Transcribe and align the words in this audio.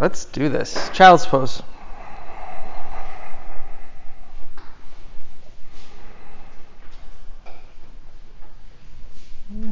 Let's 0.00 0.26
do 0.26 0.48
this. 0.48 0.90
Child's 0.90 1.26
pose. 1.26 1.60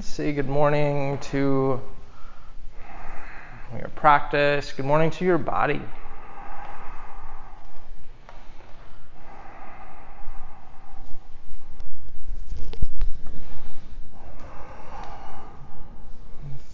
Say 0.01 0.33
good 0.33 0.49
morning 0.49 1.19
to 1.31 1.81
your 3.79 3.89
practice. 3.95 4.73
Good 4.73 4.85
morning 4.85 5.12
to 5.12 5.25
your 5.25 5.39
body. 5.39 5.81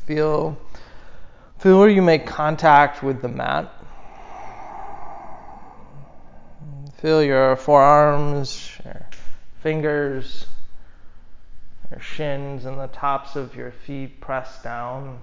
Feel 0.06 0.56
Feel 1.62 1.78
where 1.78 1.88
you 1.88 2.02
make 2.02 2.26
contact 2.26 3.04
with 3.04 3.22
the 3.22 3.28
mat. 3.28 3.72
Feel 6.96 7.22
your 7.22 7.54
forearms, 7.54 8.80
your 8.84 9.06
fingers, 9.60 10.48
your 11.88 12.00
shins, 12.00 12.64
and 12.64 12.80
the 12.80 12.88
tops 12.88 13.36
of 13.36 13.54
your 13.54 13.70
feet 13.70 14.20
press 14.20 14.60
down. 14.64 15.22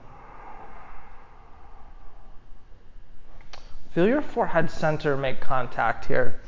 Feel 3.91 4.08
your 4.08 4.21
forehead 4.21 4.71
center 4.71 5.17
make 5.17 5.41
contact 5.41 6.05
here. 6.05 6.39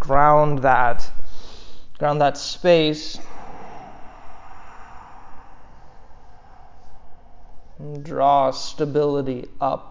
Ground 0.00 0.60
that, 0.60 1.10
ground 1.98 2.22
that 2.22 2.38
space 2.38 3.18
draw 8.02 8.50
stability 8.50 9.48
up. 9.60 9.88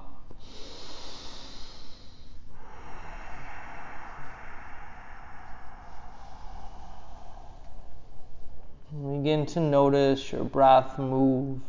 Begin 8.92 9.46
to 9.48 9.60
notice 9.60 10.32
your 10.32 10.44
breath 10.44 10.98
move. 11.00 11.60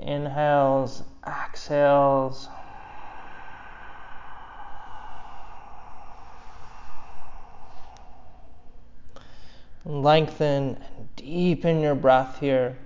Inhales, 0.00 1.02
exhales. 1.26 2.48
Lengthen 9.84 10.76
and 10.96 11.16
deepen 11.16 11.80
your 11.80 11.94
breath 11.94 12.38
here. 12.38 12.76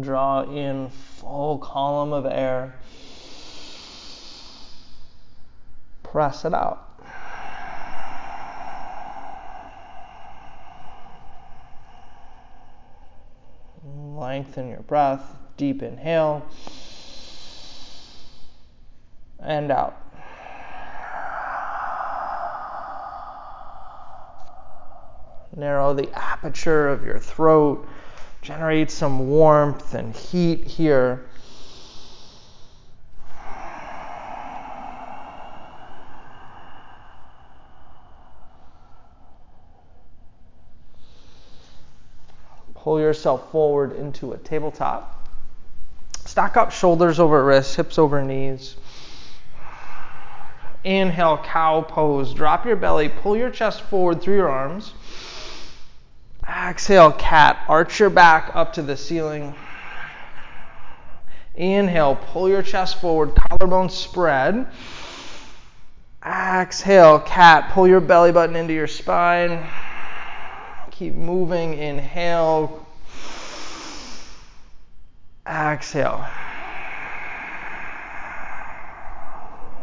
Draw 0.00 0.42
in 0.52 0.90
full 0.90 1.58
column 1.58 2.12
of 2.12 2.26
air. 2.26 2.74
Press 6.02 6.44
it 6.44 6.52
out. 6.52 6.86
Lengthen 13.84 14.68
your 14.68 14.80
breath. 14.80 15.36
Deep 15.56 15.82
inhale 15.82 16.44
and 19.42 19.70
out. 19.70 19.96
Narrow 25.56 25.94
the 25.94 26.08
aperture 26.14 26.88
of 26.88 27.04
your 27.04 27.18
throat. 27.18 27.86
Generate 28.42 28.90
some 28.90 29.28
warmth 29.28 29.94
and 29.94 30.14
heat 30.14 30.64
here. 30.64 31.26
Pull 42.74 42.98
yourself 42.98 43.50
forward 43.50 43.94
into 43.96 44.32
a 44.32 44.38
tabletop. 44.38 45.28
Stack 46.24 46.56
up 46.56 46.72
shoulders 46.72 47.20
over 47.20 47.44
wrists, 47.44 47.74
hips 47.74 47.98
over 47.98 48.22
knees. 48.22 48.76
Inhale, 50.84 51.38
cow 51.38 51.82
pose. 51.82 52.32
Drop 52.32 52.64
your 52.64 52.76
belly, 52.76 53.08
pull 53.08 53.36
your 53.36 53.50
chest 53.50 53.82
forward 53.82 54.22
through 54.22 54.36
your 54.36 54.48
arms. 54.48 54.94
Exhale, 56.48 57.12
cat. 57.12 57.58
Arch 57.68 58.00
your 58.00 58.10
back 58.10 58.50
up 58.54 58.72
to 58.74 58.82
the 58.82 58.96
ceiling. 58.96 59.54
Inhale, 61.54 62.16
pull 62.16 62.48
your 62.48 62.62
chest 62.62 63.00
forward, 63.00 63.34
collarbone 63.34 63.90
spread. 63.90 64.66
Exhale, 66.24 67.20
cat. 67.20 67.70
Pull 67.72 67.88
your 67.88 68.00
belly 68.00 68.32
button 68.32 68.56
into 68.56 68.74
your 68.74 68.86
spine. 68.86 69.66
Keep 70.90 71.14
moving. 71.14 71.74
Inhale. 71.74 72.86
Exhale. 75.46 76.26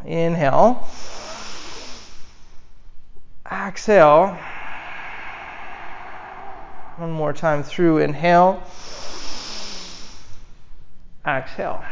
Inhale. 0.06 0.88
Exhale. 3.52 4.38
One 6.98 7.12
more 7.12 7.34
time 7.34 7.64
through. 7.64 8.00
Inhale. 8.00 8.64
Exhale. 11.26 11.84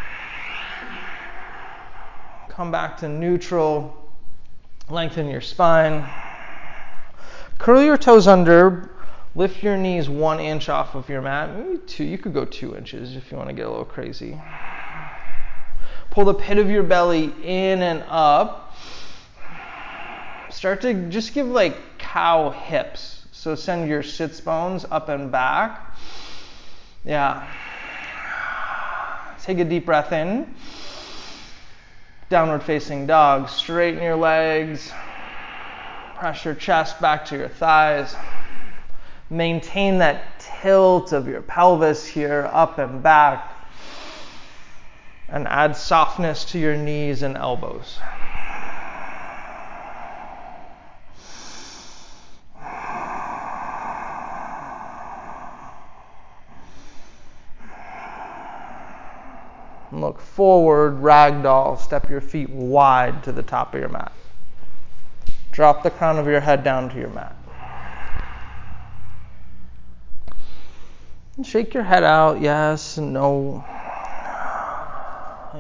Come 2.49 2.71
back 2.71 2.97
to 2.97 3.09
neutral. 3.09 3.95
Lengthen 4.89 5.27
your 5.27 5.41
spine. 5.41 6.07
Curl 7.57 7.83
your 7.83 7.97
toes 7.97 8.27
under. 8.27 8.91
Lift 9.35 9.61
your 9.61 9.75
knees 9.75 10.09
one 10.09 10.39
inch 10.39 10.69
off 10.69 10.95
of 10.95 11.09
your 11.09 11.22
mat. 11.22 11.53
Maybe 11.55 11.79
two. 11.79 12.05
You 12.05 12.17
could 12.17 12.33
go 12.33 12.45
two 12.45 12.75
inches 12.75 13.16
if 13.16 13.31
you 13.31 13.37
want 13.37 13.49
to 13.49 13.55
get 13.55 13.66
a 13.66 13.69
little 13.69 13.85
crazy. 13.85 14.39
Pull 16.16 16.24
the 16.24 16.34
pit 16.34 16.58
of 16.59 16.70
your 16.70 16.84
belly 16.84 17.34
in 17.44 17.81
and 17.81 18.02
up. 18.08 18.74
Start 20.50 20.80
to 20.84 20.94
just 21.09 21.34
give 21.34 21.46
like 21.46 21.76
cow 21.98 22.52
hips. 22.52 23.28
So 23.34 23.53
send 23.53 23.90
your 23.90 24.02
sits 24.02 24.40
bones 24.40 24.86
up 24.90 25.09
and 25.09 25.30
back. 25.30 25.94
Yeah. 27.03 27.46
Take 29.44 29.59
a 29.59 29.66
deep 29.66 29.86
breath 29.86 30.14
in. 30.14 30.56
Downward 32.30 32.64
facing 32.64 33.08
dog. 33.08 33.50
Straighten 33.50 34.02
your 34.02 34.16
legs. 34.16 34.94
Press 36.16 36.46
your 36.46 36.56
chest 36.56 37.02
back 37.02 37.26
to 37.26 37.38
your 37.38 37.50
thighs. 37.50 38.16
Maintain 39.30 39.97
that 39.97 40.40
tilt 40.40 41.12
of 41.12 41.28
your 41.28 41.42
pelvis 41.42 42.08
here, 42.08 42.50
up 42.53 42.78
and 42.78 43.03
back 43.03 43.54
and 45.30 45.47
add 45.47 45.75
softness 45.75 46.46
to 46.46 46.59
your 46.59 46.75
knees 46.75 47.24
and 47.24 47.38
elbows. 47.38 48.00
Look 59.91 60.19
forward, 60.19 61.02
ragdoll, 61.02 61.80
step 61.80 62.09
your 62.09 62.22
feet 62.22 62.50
wide 62.50 63.24
to 63.24 63.31
the 63.31 63.44
top 63.44 63.74
of 63.74 63.80
your 63.80 63.90
mat. 63.90 64.12
Drop 65.52 65.84
the 65.84 65.90
crown 65.90 66.19
of 66.19 66.28
your 66.28 66.41
head 66.41 66.64
down 66.64 66.90
to 66.90 66.99
your 66.99 67.09
mat. 67.09 67.35
Shake 71.44 71.73
your 71.73 71.84
head 71.84 72.03
out, 72.03 72.41
yes, 72.41 72.97
no. 72.97 73.64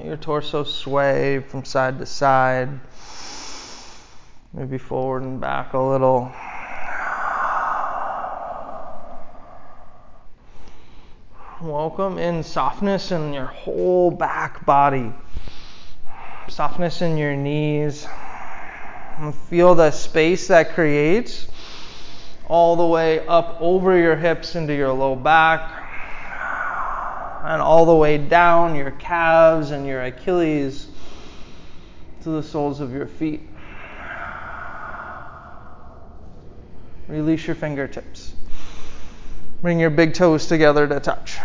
Your 0.03 0.17
torso 0.17 0.63
sway 0.63 1.39
from 1.39 1.63
side 1.63 1.99
to 1.99 2.05
side, 2.05 2.69
maybe 4.53 4.77
forward 4.77 5.23
and 5.23 5.39
back 5.39 5.73
a 5.73 5.79
little. 5.79 6.31
Welcome 11.61 12.17
in 12.17 12.43
softness 12.43 13.11
in 13.11 13.31
your 13.31 13.45
whole 13.45 14.11
back 14.11 14.65
body, 14.65 15.13
softness 16.49 17.01
in 17.01 17.17
your 17.17 17.35
knees. 17.35 18.05
Feel 19.49 19.75
the 19.75 19.91
space 19.91 20.49
that 20.49 20.73
creates 20.73 21.47
all 22.49 22.75
the 22.75 22.85
way 22.85 23.25
up 23.27 23.57
over 23.61 23.97
your 23.97 24.17
hips 24.17 24.55
into 24.55 24.75
your 24.75 24.91
low 24.91 25.15
back 25.15 25.84
and 27.45 27.61
all 27.61 27.85
the 27.85 27.95
way 27.95 28.17
down 28.17 28.75
your 28.75 28.91
calves 28.91 29.71
and 29.71 29.85
your 29.85 30.01
Achilles 30.01 30.87
to 32.23 32.29
the 32.29 32.41
soles 32.41 32.81
of 32.81 32.91
your 32.91 33.05
feet. 33.05 33.41
Release 37.07 37.45
your 37.45 37.55
fingertips. 37.55 38.33
Bring 39.61 39.79
your 39.79 39.91
big 39.91 40.15
toes 40.15 40.47
together 40.47 40.87
to 40.87 40.99
touch. 40.99 41.37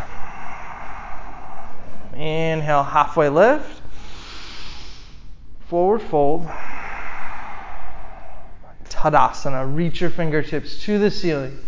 Inhale, 2.15 2.83
halfway 2.83 3.29
lift. 3.29 3.83
Forward 5.69 6.01
fold. 6.01 6.47
Tadasana. 8.89 9.75
Reach 9.75 10.01
your 10.01 10.11
fingertips 10.11 10.83
to 10.85 10.99
the 10.99 11.11
ceiling. 11.11 11.59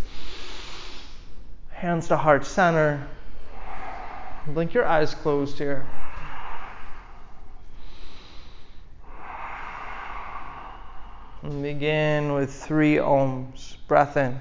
Hands 1.69 2.07
to 2.07 2.17
heart 2.17 2.45
center. 2.45 3.07
Blink 4.47 4.73
your 4.73 4.85
eyes 4.85 5.15
closed 5.15 5.57
here. 5.57 5.85
And 11.43 11.63
begin 11.63 12.33
with 12.33 12.53
three 12.53 12.95
oms. 12.95 13.77
Breath 13.87 14.17
in. 14.17 14.39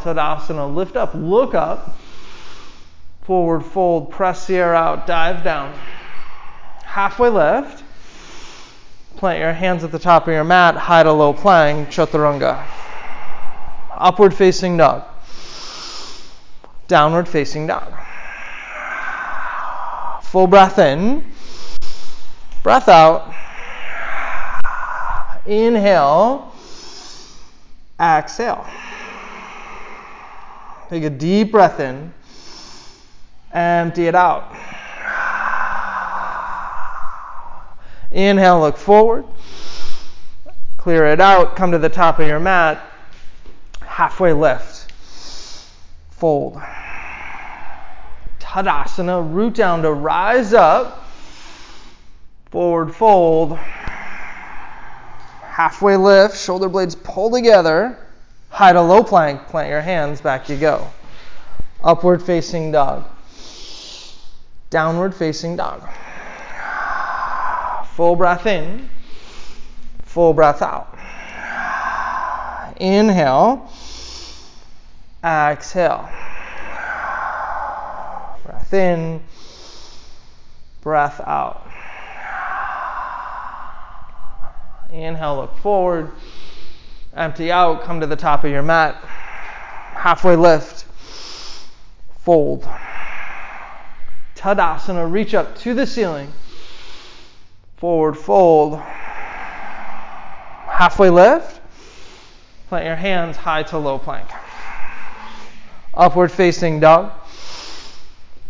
Tadasana. 0.00 0.74
Lift 0.74 0.96
up, 0.96 1.12
look 1.14 1.54
up. 1.54 1.96
Forward 3.22 3.60
fold, 3.60 4.10
press 4.10 4.46
the 4.46 4.56
air 4.56 4.74
out, 4.74 5.06
dive 5.06 5.44
down. 5.44 5.78
Halfway 6.84 7.28
lift. 7.28 7.84
Plant 9.16 9.38
your 9.38 9.52
hands 9.52 9.84
at 9.84 9.92
the 9.92 9.98
top 9.98 10.26
of 10.26 10.32
your 10.32 10.44
mat, 10.44 10.76
high 10.76 11.02
to 11.02 11.12
low 11.12 11.32
plank, 11.32 11.88
chaturanga. 11.88 12.66
Upward 13.92 14.32
facing 14.32 14.78
dog. 14.78 15.04
Downward 16.88 17.28
facing 17.28 17.66
dog. 17.66 17.92
Full 20.22 20.46
breath 20.46 20.78
in. 20.78 21.24
Breath 22.62 22.88
out. 22.88 23.34
Inhale. 25.46 26.52
Exhale. 28.00 28.66
Take 30.90 31.04
a 31.04 31.10
deep 31.10 31.52
breath 31.52 31.78
in. 31.78 32.12
Empty 33.52 34.08
it 34.08 34.16
out. 34.16 34.52
Inhale, 38.10 38.58
look 38.58 38.76
forward. 38.76 39.24
Clear 40.78 41.06
it 41.06 41.20
out. 41.20 41.54
Come 41.54 41.70
to 41.70 41.78
the 41.78 41.88
top 41.88 42.18
of 42.18 42.26
your 42.26 42.40
mat. 42.40 42.84
Halfway 43.80 44.32
lift. 44.32 44.92
Fold. 46.10 46.60
Tadasana. 48.40 49.32
Root 49.32 49.54
down 49.54 49.82
to 49.82 49.92
rise 49.92 50.52
up. 50.52 51.06
Forward 52.46 52.92
fold. 52.92 53.56
Halfway 55.42 55.94
lift, 55.94 56.36
shoulder 56.36 56.68
blades 56.68 56.96
pull 56.96 57.30
together. 57.30 57.96
High 58.60 58.74
to 58.74 58.82
low 58.82 59.02
plank, 59.02 59.46
plant 59.46 59.70
your 59.70 59.80
hands, 59.80 60.20
back 60.20 60.50
you 60.50 60.58
go. 60.58 60.86
Upward 61.82 62.22
facing 62.22 62.72
dog. 62.72 63.06
Downward 64.68 65.14
facing 65.14 65.56
dog. 65.56 65.80
Full 67.94 68.16
breath 68.16 68.44
in. 68.44 68.90
Full 70.02 70.34
breath 70.34 70.60
out. 70.60 70.94
Inhale. 72.76 73.72
Exhale. 75.24 76.06
Breath 78.44 78.74
in. 78.74 79.22
Breath 80.82 81.18
out. 81.22 81.66
Inhale, 84.92 85.36
look 85.36 85.56
forward. 85.60 86.10
Empty 87.14 87.50
out, 87.50 87.82
come 87.82 88.00
to 88.00 88.06
the 88.06 88.16
top 88.16 88.44
of 88.44 88.50
your 88.50 88.62
mat. 88.62 88.94
Halfway 89.94 90.36
lift. 90.36 90.84
Fold. 92.22 92.68
Tadasana, 94.36 95.10
reach 95.10 95.34
up 95.34 95.56
to 95.58 95.74
the 95.74 95.86
ceiling. 95.86 96.32
Forward 97.78 98.16
fold. 98.16 98.78
Halfway 100.68 101.10
lift. 101.10 101.60
Plant 102.68 102.84
your 102.84 102.96
hands 102.96 103.36
high 103.36 103.64
to 103.64 103.78
low 103.78 103.98
plank. 103.98 104.28
Upward 105.94 106.30
facing 106.30 106.78
dog. 106.78 107.12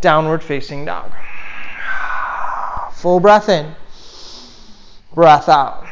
Downward 0.02 0.42
facing 0.42 0.84
dog. 0.84 1.10
Full 2.92 3.20
breath 3.20 3.48
in. 3.48 3.74
Breath 5.14 5.48
out 5.48 5.89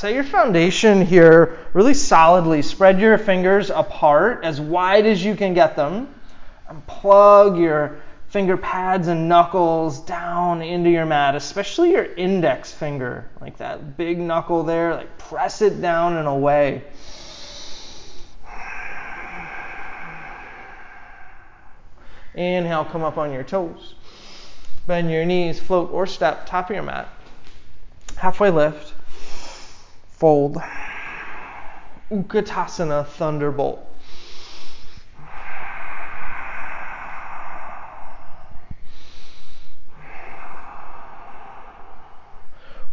set 0.00 0.14
your 0.14 0.24
foundation 0.24 1.04
here 1.04 1.58
really 1.74 1.92
solidly. 1.92 2.62
Spread 2.62 2.98
your 2.98 3.18
fingers 3.18 3.68
apart 3.68 4.42
as 4.46 4.58
wide 4.58 5.04
as 5.04 5.22
you 5.22 5.36
can 5.36 5.52
get 5.52 5.76
them. 5.76 6.08
And 6.70 6.86
plug 6.86 7.58
your 7.58 8.00
finger 8.28 8.56
pads 8.56 9.08
and 9.08 9.28
knuckles 9.28 10.00
down 10.00 10.62
into 10.62 10.88
your 10.88 11.04
mat, 11.04 11.34
especially 11.34 11.90
your 11.90 12.04
index 12.14 12.72
finger, 12.72 13.28
like 13.42 13.58
that 13.58 13.98
big 13.98 14.18
knuckle 14.18 14.62
there. 14.62 14.94
Like 14.94 15.18
press 15.18 15.60
it 15.60 15.82
down 15.82 16.16
and 16.16 16.26
away. 16.26 16.82
Inhale, 22.34 22.86
come 22.86 23.02
up 23.02 23.18
on 23.18 23.34
your 23.34 23.42
toes. 23.42 23.96
Bend 24.86 25.10
your 25.10 25.26
knees, 25.26 25.60
float 25.60 25.90
or 25.92 26.06
step, 26.06 26.46
top 26.46 26.70
of 26.70 26.74
your 26.74 26.84
mat. 26.84 27.06
Halfway 28.16 28.48
lift 28.48 28.94
fold. 30.20 30.58
Utkatasana 32.12 33.06
Thunderbolt. 33.06 33.86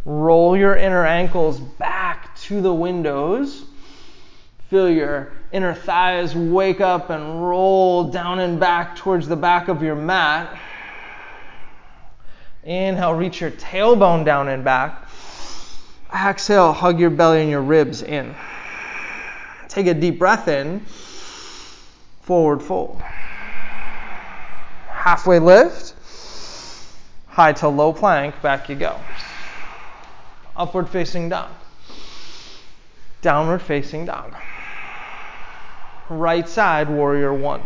Roll 0.06 0.56
your 0.56 0.74
inner 0.74 1.04
ankles 1.04 1.60
back 1.60 2.34
to 2.36 2.62
the 2.62 2.72
windows. 2.72 3.64
Feel 4.70 4.88
your 4.88 5.32
inner 5.52 5.74
thighs 5.74 6.34
wake 6.34 6.80
up 6.80 7.10
and 7.10 7.46
roll 7.46 8.04
down 8.04 8.38
and 8.38 8.58
back 8.58 8.96
towards 8.96 9.28
the 9.28 9.36
back 9.36 9.68
of 9.68 9.82
your 9.82 9.96
mat. 9.96 10.58
Inhale, 12.64 13.12
reach 13.12 13.42
your 13.42 13.50
tailbone 13.50 14.24
down 14.24 14.48
and 14.48 14.64
back. 14.64 15.07
Exhale, 16.14 16.72
hug 16.72 16.98
your 16.98 17.10
belly 17.10 17.42
and 17.42 17.50
your 17.50 17.62
ribs 17.62 18.02
in. 18.02 18.34
Take 19.68 19.86
a 19.86 19.94
deep 19.94 20.18
breath 20.18 20.48
in. 20.48 20.80
Forward 22.22 22.62
fold. 22.62 23.00
Halfway 24.88 25.38
lift. 25.38 25.94
High 27.28 27.52
to 27.54 27.68
low 27.68 27.92
plank. 27.92 28.40
Back 28.42 28.68
you 28.68 28.76
go. 28.76 28.98
Upward 30.56 30.88
facing 30.88 31.28
dog. 31.28 31.50
Downward 33.20 33.60
facing 33.60 34.06
dog. 34.06 34.34
Right 36.08 36.48
side, 36.48 36.88
warrior 36.88 37.34
one. 37.34 37.62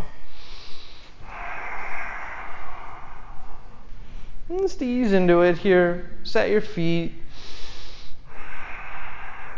Just 4.48 4.82
ease 4.82 5.12
into 5.12 5.42
it 5.42 5.56
here. 5.56 6.10
Set 6.24 6.50
your 6.50 6.60
feet 6.60 7.12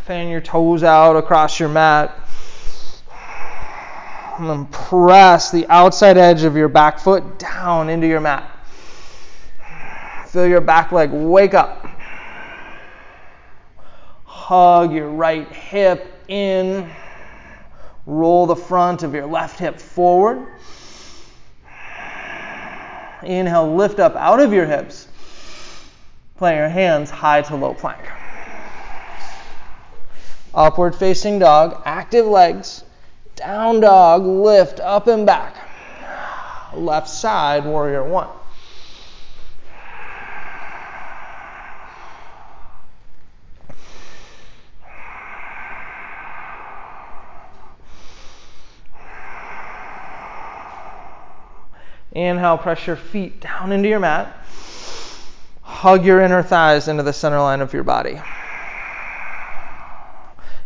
fan 0.05 0.29
your 0.29 0.41
toes 0.43 0.83
out 0.83 1.17
across 1.17 1.59
your 1.59 1.71
mat. 1.71 2.15
And 4.39 4.51
then 4.51 4.67
press 4.67 5.51
the 5.51 5.67
outside 5.69 6.19
edge 6.19 6.43
of 6.43 6.57
your 6.57 6.69
back 6.69 6.99
foot 6.99 7.39
down 7.39 7.89
into 7.89 8.07
your 8.07 8.21
mat. 8.21 8.51
Feel 10.27 10.47
your 10.47 10.61
back 10.61 10.93
leg 10.93 11.11
wake 11.11 11.55
up. 11.55 11.87
Hug 14.25 14.93
your 14.93 15.09
right 15.09 15.49
hip 15.49 16.13
in. 16.29 16.91
Roll 18.05 18.45
the 18.45 18.57
front 18.57 19.05
of 19.05 19.15
your 19.15 19.27
left 19.27 19.59
hip 19.59 19.81
forward. 19.81 20.47
Inhale, 23.23 23.75
lift 23.75 24.01
up 24.01 24.17
out 24.17 24.41
of 24.41 24.53
your 24.53 24.67
hips. 24.67 25.09
Plant 26.37 26.59
your 26.59 26.69
hands 26.69 27.09
high 27.09 27.41
to 27.41 27.57
low 27.57 27.73
plank. 27.73 28.03
Upward 30.55 30.95
facing 30.95 31.41
dog, 31.41 31.83
active 31.85 32.27
legs. 32.27 32.85
Down 33.35 33.81
dog, 33.81 34.25
lift 34.25 34.79
up 34.79 35.09
and 35.09 35.27
back. 35.27 35.57
Left 36.73 37.09
side, 37.09 37.65
warrior 37.65 38.05
one. 38.05 38.29
Inhale, 52.13 52.59
press 52.59 52.87
your 52.87 52.95
feet 52.95 53.41
down 53.41 53.73
into 53.73 53.89
your 53.89 53.99
mat. 53.99 54.33
Hug 55.63 56.05
your 56.05 56.21
inner 56.21 56.45
thighs 56.45 56.87
into 56.87 57.03
the 57.03 57.13
center 57.13 57.41
line 57.41 57.61
of 57.61 57.73
your 57.73 57.83
body. 57.83 58.21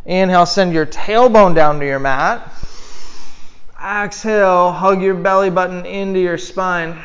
Inhale, 0.09 0.47
send 0.47 0.73
your 0.73 0.87
tailbone 0.87 1.55
down 1.55 1.79
to 1.81 1.85
your 1.85 1.99
mat. 1.99 2.51
Exhale, 3.79 4.73
hug 4.73 5.03
your 5.03 5.15
belly 5.15 5.51
button 5.51 5.85
into 5.85 6.19
your 6.19 6.39
spine. 6.39 6.99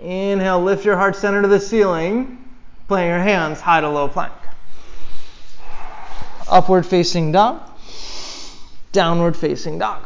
Inhale, 0.00 0.62
lift 0.62 0.86
your 0.86 0.96
heart 0.96 1.16
center 1.16 1.42
to 1.42 1.48
the 1.48 1.60
ceiling. 1.60 2.42
Plant 2.88 3.08
your 3.08 3.18
hands 3.18 3.60
high 3.60 3.82
to 3.82 3.90
low 3.90 4.08
plank. 4.08 4.32
Upward 6.48 6.86
facing 6.86 7.30
dog. 7.30 7.60
Downward 8.92 9.36
facing 9.36 9.78
dog. 9.78 10.00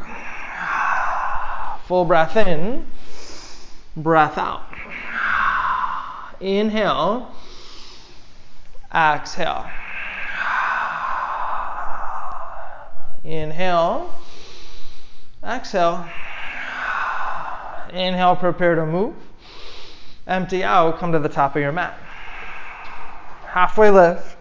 Full 1.87 2.03
breath 2.03 2.35
in, 2.35 2.85
breath 3.95 4.37
out. 4.37 4.65
Inhale, 6.41 7.33
exhale. 8.93 9.69
Inhale, 13.23 14.13
exhale. 15.43 16.07
Inhale, 17.91 18.35
prepare 18.35 18.75
to 18.75 18.85
move. 18.85 19.15
Empty 20.27 20.63
out, 20.63 20.97
come 20.97 21.11
to 21.11 21.19
the 21.19 21.29
top 21.29 21.55
of 21.55 21.61
your 21.61 21.71
mat. 21.71 21.97
Halfway 23.45 23.91
lift, 23.91 24.37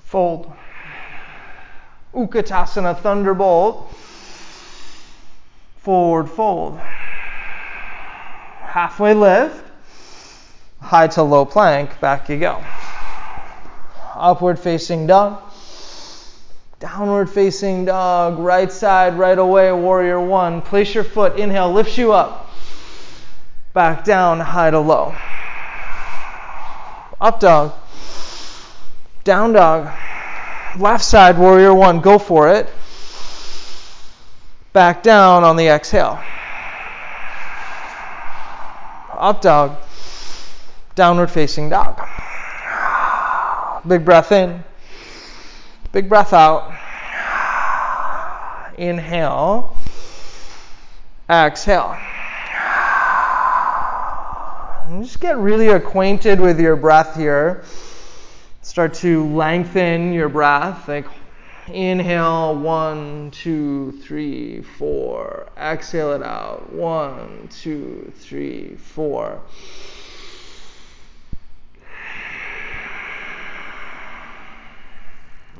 fold. 0.00 0.52
Utkatasana, 2.14 2.98
thunderbolt 2.98 3.94
forward 5.80 6.28
fold. 6.28 6.78
Halfway 8.60 9.14
lift, 9.14 9.64
high 10.80 11.08
to 11.08 11.22
low 11.22 11.44
plank, 11.44 11.98
back 12.00 12.28
you 12.28 12.38
go. 12.38 12.62
Upward 14.14 14.58
facing 14.58 15.06
dog, 15.06 15.42
downward 16.80 17.30
facing 17.30 17.84
dog, 17.84 18.38
right 18.38 18.72
side, 18.72 19.16
right 19.16 19.38
away, 19.38 19.70
warrior 19.70 20.20
one. 20.20 20.62
Place 20.62 20.94
your 20.94 21.04
foot, 21.04 21.38
inhale, 21.38 21.72
lifts 21.72 21.96
you 21.96 22.12
up, 22.12 22.50
back 23.74 24.02
down, 24.02 24.40
high 24.40 24.70
to 24.70 24.80
low. 24.80 25.14
Up 27.20 27.38
dog, 27.38 27.74
down 29.22 29.52
dog, 29.52 29.92
left 30.78 31.04
side, 31.04 31.38
warrior 31.38 31.74
one, 31.74 32.00
go 32.00 32.18
for 32.18 32.48
it 32.48 32.68
back 34.72 35.02
down 35.02 35.44
on 35.44 35.56
the 35.56 35.68
exhale. 35.68 36.20
Up 39.12 39.42
dog, 39.42 39.76
downward 40.94 41.30
facing 41.30 41.68
dog. 41.68 42.00
Big 43.86 44.04
breath 44.04 44.32
in, 44.32 44.64
big 45.92 46.08
breath 46.08 46.32
out. 46.32 46.72
Inhale, 48.78 49.76
exhale. 51.28 51.96
And 54.86 55.04
just 55.04 55.20
get 55.20 55.36
really 55.36 55.68
acquainted 55.68 56.40
with 56.40 56.58
your 56.58 56.76
breath 56.76 57.16
here. 57.16 57.64
Start 58.62 58.94
to 58.94 59.26
lengthen 59.34 60.12
your 60.12 60.28
breath, 60.28 60.88
like 60.88 61.06
Inhale, 61.72 62.56
one, 62.56 63.30
two, 63.30 63.92
three, 64.02 64.62
four. 64.62 65.48
Exhale 65.56 66.12
it 66.12 66.22
out. 66.22 66.72
One, 66.72 67.48
two, 67.48 68.12
three, 68.16 68.74
four. 68.76 69.40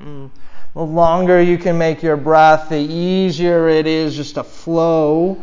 Mm. 0.01 0.31
The 0.75 0.83
longer 0.83 1.43
you 1.43 1.59
can 1.59 1.77
make 1.77 2.03
your 2.03 2.17
breath, 2.17 2.69
the 2.69 2.79
easier 2.79 3.69
it 3.69 3.87
is 3.87 4.17
just 4.17 4.37
to 4.37 4.45
flow. 4.45 5.43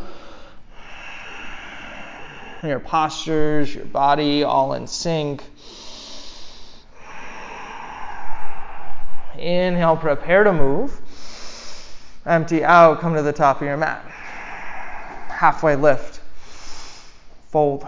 Your 2.64 2.80
postures, 2.80 3.74
your 3.74 3.86
body, 3.86 4.44
all 4.44 4.74
in 4.74 4.88
sync. 4.88 5.44
Inhale, 9.38 9.98
prepare 9.98 10.44
to 10.44 10.54
move. 10.54 11.00
Empty 12.26 12.64
out, 12.64 13.00
come 13.00 13.14
to 13.14 13.22
the 13.22 13.34
top 13.34 13.62
of 13.62 13.68
your 13.68 13.78
mat. 13.78 14.04
Halfway 15.30 15.76
lift. 15.76 16.20
Fold. 17.50 17.86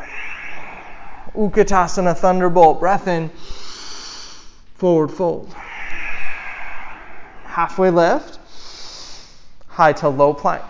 Utkatasana, 1.33 2.15
thunderbolt. 2.15 2.79
Breath 2.79 3.07
in. 3.07 3.29
Forward 4.75 5.11
fold. 5.11 5.53
Halfway 7.49 7.89
lift. 7.89 8.39
High 9.67 9.93
to 9.93 10.09
low 10.09 10.33
plank. 10.33 10.63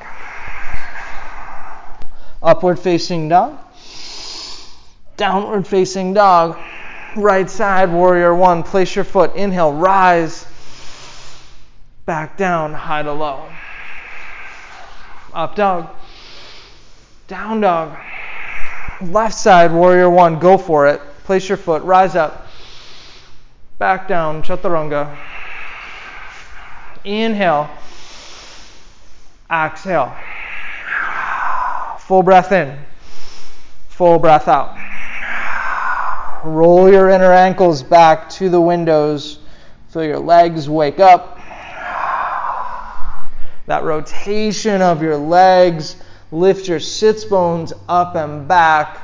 Upward 2.41 2.79
facing 2.79 3.29
dog. 3.29 3.59
Downward 5.17 5.67
facing 5.67 6.13
dog. 6.13 6.57
Right 7.15 7.49
side, 7.49 7.91
warrior 7.91 8.33
one. 8.33 8.63
Place 8.63 8.95
your 8.95 9.05
foot. 9.05 9.35
Inhale, 9.35 9.73
rise 9.73 10.45
back 12.09 12.37
down, 12.37 12.73
high 12.73 13.03
to 13.03 13.13
low. 13.13 13.45
Up 15.31 15.55
dog. 15.55 15.89
Down 17.27 17.61
dog. 17.61 17.95
Left 18.99 19.35
side, 19.35 19.71
warrior 19.71 20.09
one, 20.09 20.39
go 20.39 20.57
for 20.57 20.87
it. 20.87 21.01
Place 21.25 21.47
your 21.47 21.59
foot, 21.59 21.83
rise 21.83 22.15
up. 22.15 22.47
Back 23.77 24.07
down, 24.07 24.41
chaturanga. 24.41 25.15
Inhale. 27.09 27.69
Exhale. 29.51 30.15
Full 31.99 32.23
breath 32.23 32.51
in. 32.51 32.77
Full 33.89 34.19
breath 34.19 34.47
out. 34.47 34.77
Roll 36.45 36.89
your 36.91 37.09
inner 37.09 37.33
ankles 37.33 37.83
back 37.83 38.29
to 38.31 38.49
the 38.49 38.61
windows. 38.61 39.39
Feel 39.89 40.05
your 40.05 40.19
legs 40.19 40.69
wake 40.69 40.99
up 40.99 41.39
that 43.69 43.83
rotation 43.83 44.81
of 44.81 45.03
your 45.03 45.15
legs. 45.15 45.95
Lift 46.31 46.67
your 46.67 46.79
sits 46.79 47.23
bones 47.23 47.71
up 47.87 48.15
and 48.15 48.47
back. 48.47 48.97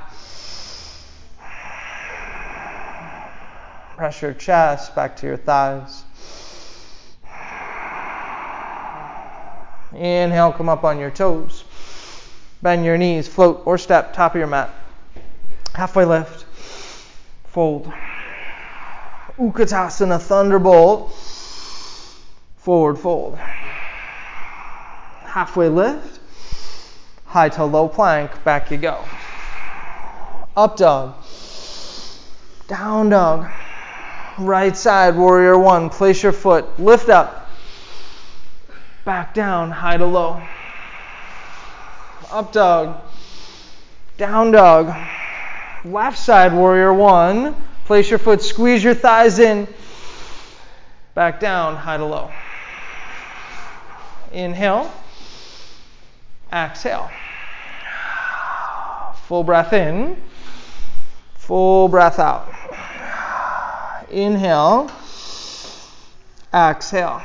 Press 3.95 4.23
your 4.23 4.33
chest 4.33 4.95
back 4.95 5.15
to 5.17 5.27
your 5.27 5.37
thighs. 5.37 6.04
Inhale, 9.95 10.51
come 10.53 10.69
up 10.69 10.83
on 10.83 10.99
your 10.99 11.11
toes. 11.11 11.63
Bend 12.61 12.85
your 12.85 12.97
knees, 12.97 13.27
float 13.27 13.61
or 13.65 13.77
step, 13.77 14.13
top 14.13 14.35
of 14.35 14.39
your 14.39 14.47
mat. 14.47 14.69
Halfway 15.73 16.05
lift. 16.05 16.45
Fold. 17.47 17.91
Utkatasana, 19.37 20.21
thunderbolt. 20.21 21.13
Forward 22.57 22.97
fold 22.97 23.37
halfway 25.35 25.67
lift, 25.67 26.21
high 27.25 27.49
to 27.49 27.65
low 27.65 27.89
plank, 27.89 28.31
back 28.45 28.71
you 28.71 28.77
go. 28.77 29.03
Up 30.55 30.77
dog, 30.77 31.13
down 32.69 33.09
dog, 33.09 33.51
right 34.39 34.77
side, 34.77 35.13
warrior 35.17 35.59
one, 35.59 35.89
place 35.89 36.23
your 36.23 36.31
foot, 36.31 36.79
lift 36.79 37.09
up, 37.09 37.44
back 39.05 39.33
down, 39.33 39.71
high 39.71 39.97
to 39.97 40.05
low. 40.05 40.41
Up 42.31 42.51
dog, 42.51 42.99
down 44.17 44.51
dog, 44.51 44.93
Left 45.85 46.17
side, 46.17 46.51
warrior 46.51 46.91
one. 46.91 47.55
Place 47.85 48.09
your 48.09 48.17
foot, 48.17 48.41
squeeze 48.41 48.83
your 48.83 48.95
thighs 48.95 49.37
in. 49.37 49.67
Back 51.13 51.39
down, 51.39 51.75
high 51.75 51.97
to 51.97 52.05
low. 52.05 52.31
Inhale. 54.31 54.91
Exhale. 56.51 57.11
Full 59.27 59.43
breath 59.43 59.73
in. 59.73 60.19
Full 61.35 61.87
breath 61.87 62.17
out. 62.17 62.51
Inhale. 64.09 64.89
Exhale. 66.51 67.21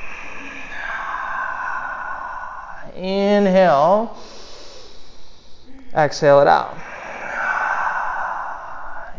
Inhale. 2.95 4.17
Exhale 5.95 6.41
it 6.41 6.49
out. 6.49 6.77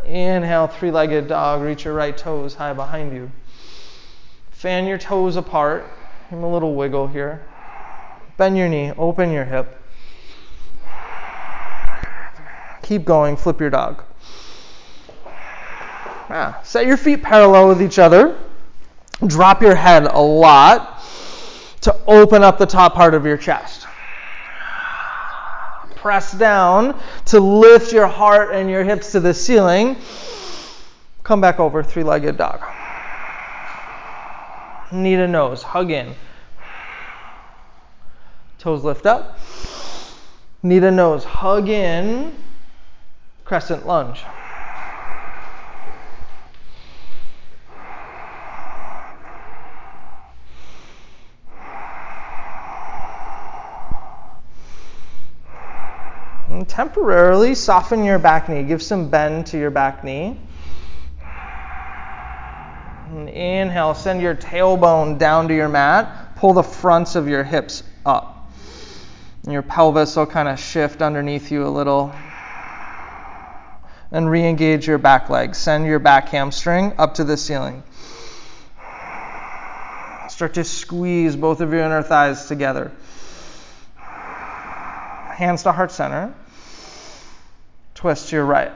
Inhale, 0.04 0.66
three 0.66 0.90
legged 0.90 1.28
dog. 1.28 1.62
Reach 1.62 1.84
your 1.84 1.94
right 1.94 2.16
toes 2.16 2.54
high 2.54 2.72
behind 2.72 3.12
you. 3.12 3.30
Fan 4.50 4.86
your 4.86 4.98
toes 4.98 5.36
apart. 5.36 5.84
Give 6.30 6.38
them 6.38 6.44
a 6.44 6.52
little 6.52 6.74
wiggle 6.74 7.06
here. 7.06 7.42
Bend 8.36 8.56
your 8.56 8.68
knee, 8.68 8.92
open 8.96 9.30
your 9.30 9.44
hip. 9.44 9.78
Keep 12.82 13.04
going, 13.04 13.36
flip 13.36 13.60
your 13.60 13.70
dog. 13.70 14.02
Yeah. 16.28 16.60
Set 16.62 16.86
your 16.86 16.96
feet 16.96 17.22
parallel 17.22 17.68
with 17.68 17.82
each 17.82 17.98
other. 17.98 18.38
Drop 19.26 19.62
your 19.62 19.74
head 19.74 20.04
a 20.04 20.20
lot 20.20 20.91
to 21.82 21.96
open 22.06 22.42
up 22.42 22.58
the 22.58 22.66
top 22.66 22.94
part 22.94 23.14
of 23.14 23.26
your 23.26 23.36
chest. 23.36 23.86
Press 25.96 26.32
down 26.32 26.98
to 27.26 27.38
lift 27.38 27.92
your 27.92 28.08
heart 28.08 28.54
and 28.54 28.68
your 28.68 28.82
hips 28.82 29.12
to 29.12 29.20
the 29.20 29.32
ceiling. 29.32 29.96
Come 31.22 31.40
back 31.40 31.60
over, 31.60 31.82
three 31.82 32.02
legged 32.02 32.36
dog. 32.36 32.60
Knee 34.90 35.16
to 35.16 35.28
nose, 35.28 35.62
hug 35.62 35.90
in. 35.90 36.14
Toes 38.58 38.84
lift 38.84 39.06
up. 39.06 39.38
Knee 40.62 40.80
to 40.80 40.90
nose, 40.90 41.24
hug 41.24 41.68
in. 41.68 42.36
Crescent 43.44 43.86
lunge. 43.86 44.24
And 56.62 56.68
temporarily 56.68 57.56
soften 57.56 58.04
your 58.04 58.20
back 58.20 58.48
knee. 58.48 58.62
Give 58.62 58.80
some 58.80 59.10
bend 59.10 59.48
to 59.48 59.58
your 59.58 59.72
back 59.72 60.04
knee. 60.04 60.38
And 63.10 63.28
inhale, 63.28 63.94
send 63.94 64.22
your 64.22 64.36
tailbone 64.36 65.18
down 65.18 65.48
to 65.48 65.54
your 65.56 65.68
mat. 65.68 66.36
Pull 66.36 66.52
the 66.52 66.62
fronts 66.62 67.16
of 67.16 67.26
your 67.26 67.42
hips 67.42 67.82
up. 68.06 68.48
And 69.42 69.52
your 69.52 69.62
pelvis 69.62 70.14
will 70.14 70.26
kind 70.26 70.46
of 70.46 70.60
shift 70.60 71.02
underneath 71.02 71.50
you 71.50 71.66
a 71.66 71.68
little. 71.68 72.14
And 74.12 74.30
re 74.30 74.46
engage 74.46 74.86
your 74.86 74.98
back 74.98 75.30
leg. 75.30 75.56
Send 75.56 75.84
your 75.84 75.98
back 75.98 76.28
hamstring 76.28 76.92
up 76.96 77.14
to 77.14 77.24
the 77.24 77.36
ceiling. 77.36 77.82
Start 80.28 80.54
to 80.54 80.62
squeeze 80.62 81.34
both 81.34 81.60
of 81.60 81.72
your 81.72 81.82
inner 81.82 82.04
thighs 82.04 82.46
together. 82.46 82.92
Hands 83.96 85.60
to 85.64 85.72
heart 85.72 85.90
center 85.90 86.32
twist 88.02 88.30
to 88.30 88.34
your 88.34 88.44
right. 88.44 88.72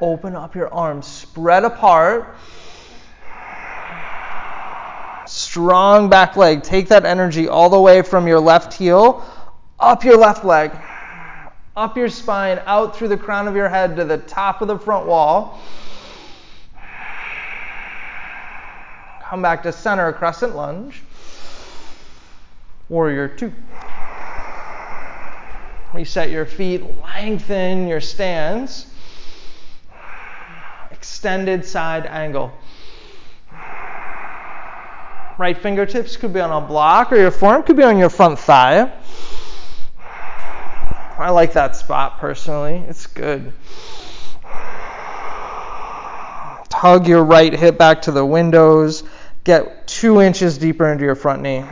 Open 0.00 0.34
up 0.34 0.56
your 0.56 0.74
arms, 0.74 1.06
spread 1.06 1.62
apart. 1.62 2.34
Strong 5.28 6.08
back 6.08 6.36
leg. 6.36 6.64
Take 6.64 6.88
that 6.88 7.04
energy 7.06 7.46
all 7.46 7.70
the 7.70 7.80
way 7.80 8.02
from 8.02 8.26
your 8.26 8.40
left 8.40 8.74
heel 8.74 9.24
up 9.78 10.02
your 10.02 10.16
left 10.16 10.44
leg, 10.44 10.72
up 11.76 11.96
your 11.96 12.08
spine, 12.08 12.60
out 12.66 12.96
through 12.96 13.08
the 13.08 13.16
crown 13.16 13.46
of 13.46 13.54
your 13.54 13.68
head 13.68 13.94
to 13.94 14.04
the 14.04 14.18
top 14.18 14.60
of 14.60 14.66
the 14.66 14.78
front 14.78 15.06
wall. 15.06 15.60
Come 19.22 19.40
back 19.40 19.62
to 19.62 19.72
center, 19.72 20.12
crescent 20.12 20.56
lunge. 20.56 21.02
Warrior 22.88 23.28
two. 23.28 23.52
Reset 25.92 26.30
your 26.30 26.46
feet, 26.46 26.84
lengthen 27.02 27.88
your 27.88 28.00
stance. 28.00 28.86
Extended 30.90 31.64
side 31.64 32.06
angle. 32.06 32.52
Right 35.38 35.56
fingertips 35.56 36.16
could 36.16 36.32
be 36.32 36.40
on 36.40 36.50
a 36.50 36.66
block, 36.66 37.12
or 37.12 37.16
your 37.16 37.30
forearm 37.30 37.62
could 37.62 37.76
be 37.76 37.82
on 37.82 37.98
your 37.98 38.08
front 38.08 38.38
thigh. 38.38 38.92
I 41.18 41.30
like 41.30 41.54
that 41.54 41.76
spot 41.76 42.18
personally. 42.18 42.84
It's 42.88 43.06
good. 43.06 43.52
Tug 46.68 47.08
your 47.08 47.24
right 47.24 47.52
hip 47.52 47.78
back 47.78 48.02
to 48.02 48.12
the 48.12 48.24
windows. 48.24 49.02
Get 49.44 49.86
two 49.86 50.20
inches 50.20 50.58
deeper 50.58 50.90
into 50.90 51.04
your 51.04 51.14
front 51.14 51.42
knee. 51.42 51.64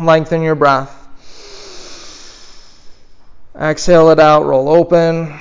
Lengthen 0.00 0.40
your 0.40 0.54
breath. 0.54 0.96
Exhale 3.54 4.10
it 4.10 4.18
out, 4.18 4.46
roll 4.46 4.70
open. 4.70 5.38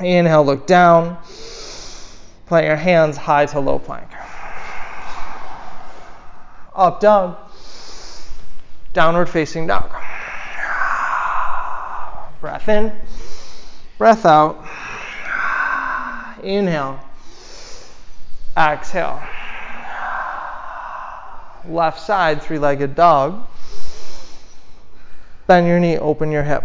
Inhale, 0.00 0.44
look 0.44 0.66
down. 0.66 1.18
Plant 2.46 2.66
your 2.66 2.76
hands 2.76 3.18
high 3.18 3.44
to 3.46 3.60
low 3.60 3.78
plank. 3.78 4.08
Up 6.74 7.00
dog. 7.00 7.36
Downward 8.94 9.26
facing 9.26 9.66
dog. 9.66 9.90
Breath 12.40 12.68
in. 12.68 12.92
Breath 13.98 14.24
out. 14.24 14.64
Inhale. 16.42 17.00
Exhale 18.56 19.20
left 21.68 22.00
side, 22.00 22.42
three 22.42 22.58
legged 22.58 22.94
dog. 22.94 23.46
Bend 25.46 25.66
your 25.66 25.80
knee, 25.80 25.98
open 25.98 26.30
your 26.30 26.42
hip. 26.42 26.62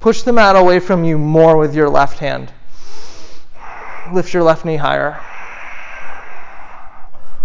Push 0.00 0.22
the 0.22 0.32
mat 0.32 0.56
away 0.56 0.80
from 0.80 1.04
you 1.04 1.18
more 1.18 1.56
with 1.56 1.74
your 1.74 1.88
left 1.88 2.18
hand. 2.18 2.52
Lift 4.12 4.32
your 4.32 4.42
left 4.42 4.64
knee 4.64 4.76
higher. 4.76 5.20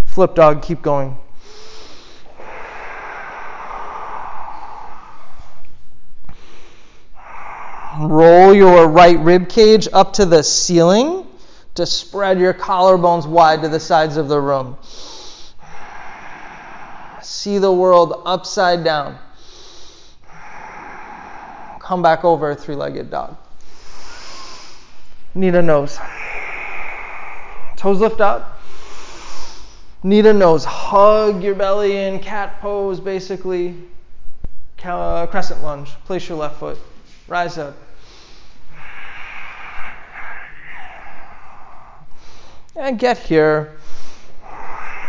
Flip 0.05 0.33
dog, 0.35 0.61
keep 0.61 0.81
going. 0.81 1.17
Roll 7.99 8.53
your 8.53 8.87
right 8.87 9.19
rib 9.19 9.47
cage 9.47 9.87
up 9.91 10.13
to 10.13 10.25
the 10.25 10.43
ceiling 10.43 11.25
to 11.75 11.85
spread 11.85 12.39
your 12.39 12.53
collarbones 12.53 13.27
wide 13.27 13.61
to 13.61 13.69
the 13.69 13.79
sides 13.79 14.17
of 14.17 14.27
the 14.27 14.39
room. 14.39 14.77
See 17.21 17.57
the 17.57 17.71
world 17.71 18.21
upside 18.25 18.83
down. 18.83 19.17
Come 21.79 22.01
back 22.01 22.23
over, 22.23 22.55
three 22.55 22.75
legged 22.75 23.11
dog. 23.11 23.37
Knee 25.35 25.51
to 25.51 25.61
nose. 25.61 25.99
Toes 27.75 27.99
lift 27.99 28.21
up. 28.21 28.59
Knee 30.01 30.21
to 30.21 30.33
nose. 30.33 30.63
Hug 30.63 31.43
your 31.43 31.55
belly 31.55 31.97
in 31.97 32.19
cat 32.19 32.61
pose, 32.61 32.99
basically. 32.99 33.75
Uh, 34.83 35.25
crescent 35.27 35.61
lunge. 35.63 35.89
Place 36.05 36.29
your 36.29 36.37
left 36.37 36.59
foot. 36.59 36.77
Rise 37.27 37.57
up. 37.57 37.75
And 42.75 42.99
get 42.99 43.17
here. 43.17 43.77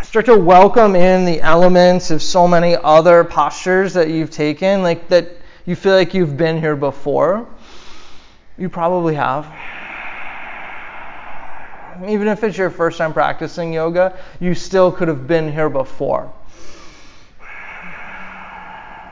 Start 0.05 0.27
to 0.27 0.37
welcome 0.37 0.95
in 0.95 1.25
the 1.25 1.41
elements 1.41 2.13
of 2.13 2.23
so 2.23 2.47
many 2.47 2.77
other 2.77 3.25
postures 3.25 3.93
that 3.95 4.09
you've 4.09 4.31
taken, 4.31 4.83
like 4.83 5.09
that 5.09 5.29
you 5.65 5.75
feel 5.75 5.95
like 5.95 6.15
you've 6.15 6.37
been 6.37 6.61
here 6.61 6.77
before. 6.77 7.47
You 8.57 8.69
probably 8.69 9.17
have. 9.17 9.53
Even 12.09 12.29
if 12.29 12.45
it's 12.45 12.57
your 12.57 12.71
first 12.71 12.99
time 12.99 13.13
practicing 13.13 13.73
yoga, 13.73 14.17
you 14.39 14.55
still 14.55 14.93
could 14.93 15.09
have 15.09 15.27
been 15.27 15.51
here 15.53 15.69
before. 15.69 16.33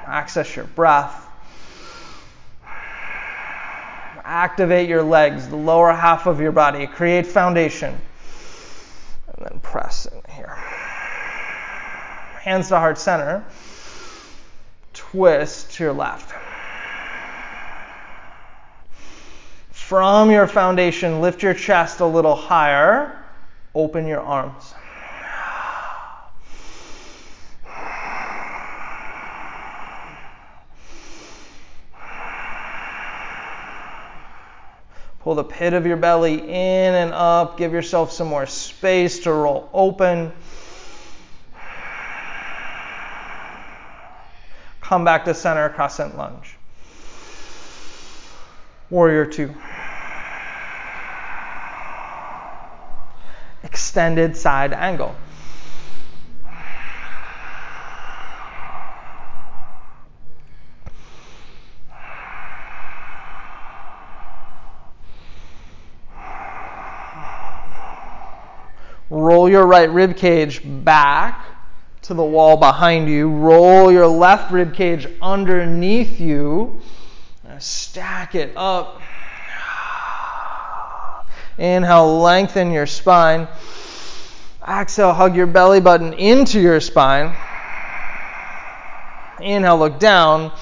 Access 0.07 0.55
your 0.55 0.67
breath. 0.67 1.23
Activate 4.25 4.89
your 4.89 5.03
legs, 5.03 5.49
the 5.49 5.57
lower 5.57 5.93
half 5.93 6.27
of 6.27 6.41
your 6.41 6.53
body. 6.53 6.87
Create 6.87 7.27
foundation. 7.27 7.99
And 9.37 9.47
then 9.47 9.61
press 9.61 10.07
in 10.07 10.21
here. 10.33 10.55
Hands 12.45 12.67
to 12.69 12.79
heart 12.79 12.99
center. 12.99 13.45
Twist 14.93 15.73
to 15.73 15.85
your 15.85 15.93
left. 15.93 16.35
From 19.71 20.31
your 20.31 20.47
foundation, 20.47 21.21
lift 21.21 21.43
your 21.43 21.55
chest 21.55 22.01
a 22.01 22.07
little 22.07 22.35
higher. 22.35 23.19
Open 23.75 24.07
your 24.07 24.21
arms. 24.21 24.75
Pull 35.25 35.37
the 35.37 35.43
pit 35.43 35.73
of 35.73 35.87
your 35.87 35.97
belly 35.97 36.35
in 36.35 36.95
and 36.95 37.15
up. 37.15 37.57
Give 37.57 37.73
yourself 37.73 38.13
some 38.13 38.29
more 38.29 38.45
space 38.45 39.21
to 39.21 39.33
roll 39.33 39.71
open. 39.73 40.31
Come 44.83 45.03
back 45.03 45.25
to 45.25 45.33
center, 45.33 45.71
crescent 45.71 46.19
lunge. 46.19 46.59
Warrior 48.91 49.25
two. 49.25 49.55
Extended 53.63 54.37
side 54.37 54.75
angle. 54.75 55.17
Roll 69.11 69.49
your 69.49 69.67
right 69.67 69.91
rib 69.91 70.17
cage 70.17 70.63
back 70.65 71.45
to 72.03 72.15
the 72.15 72.25
wall 72.25 72.57
behind 72.57 73.09
you. 73.09 73.31
Roll 73.31 73.93
your 73.93 74.07
left 74.07 74.51
rib 74.51 74.75
cage 74.75 75.07
underneath 75.21 76.21
you. 76.21 76.81
Stack 77.59 78.35
it 78.35 78.53
up. 78.57 79.01
Inhale, 81.57 82.21
lengthen 82.21 82.73
your 82.73 82.87
spine. 82.87 83.47
Exhale, 84.67 85.13
hug 85.13 85.37
your 85.37 85.47
belly 85.47 85.81
button 85.81 86.15
into 86.15 86.61
your 86.61 86.81
spine. 86.81 87.37
Inhale, 89.41 89.79
look 89.79 89.99
down. 89.99 90.53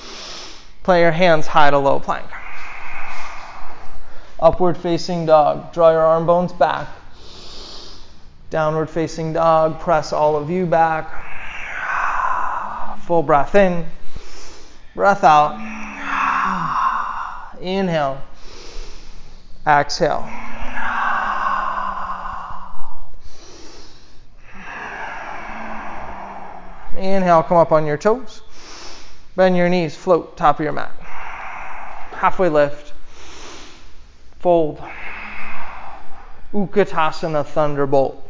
Play 0.83 1.00
your 1.00 1.12
hands 1.12 1.46
high 1.46 1.70
to 1.70 1.78
low 1.78 2.00
plank. 2.00 2.26
Upward 4.40 4.76
facing 4.76 5.24
dog. 5.24 5.72
Draw 5.72 5.92
your 5.92 6.02
arm 6.02 6.26
bones 6.26 6.52
back. 6.52 6.88
Downward 8.52 8.90
facing 8.90 9.32
dog, 9.32 9.80
press 9.80 10.12
all 10.12 10.36
of 10.36 10.50
you 10.50 10.66
back. 10.66 11.08
Full 13.04 13.22
breath 13.22 13.54
in, 13.54 13.86
breath 14.94 15.24
out. 15.24 15.54
Inhale, 17.62 18.20
exhale. 19.66 20.28
Inhale, 26.98 27.42
come 27.44 27.56
up 27.56 27.72
on 27.72 27.86
your 27.86 27.96
toes. 27.96 28.42
Bend 29.34 29.56
your 29.56 29.70
knees, 29.70 29.96
float 29.96 30.36
top 30.36 30.60
of 30.60 30.64
your 30.64 30.74
mat. 30.74 30.92
Halfway 32.10 32.50
lift. 32.50 32.92
Fold. 34.40 34.78
Utkatasana 36.52 37.46
Thunderbolt. 37.46 38.21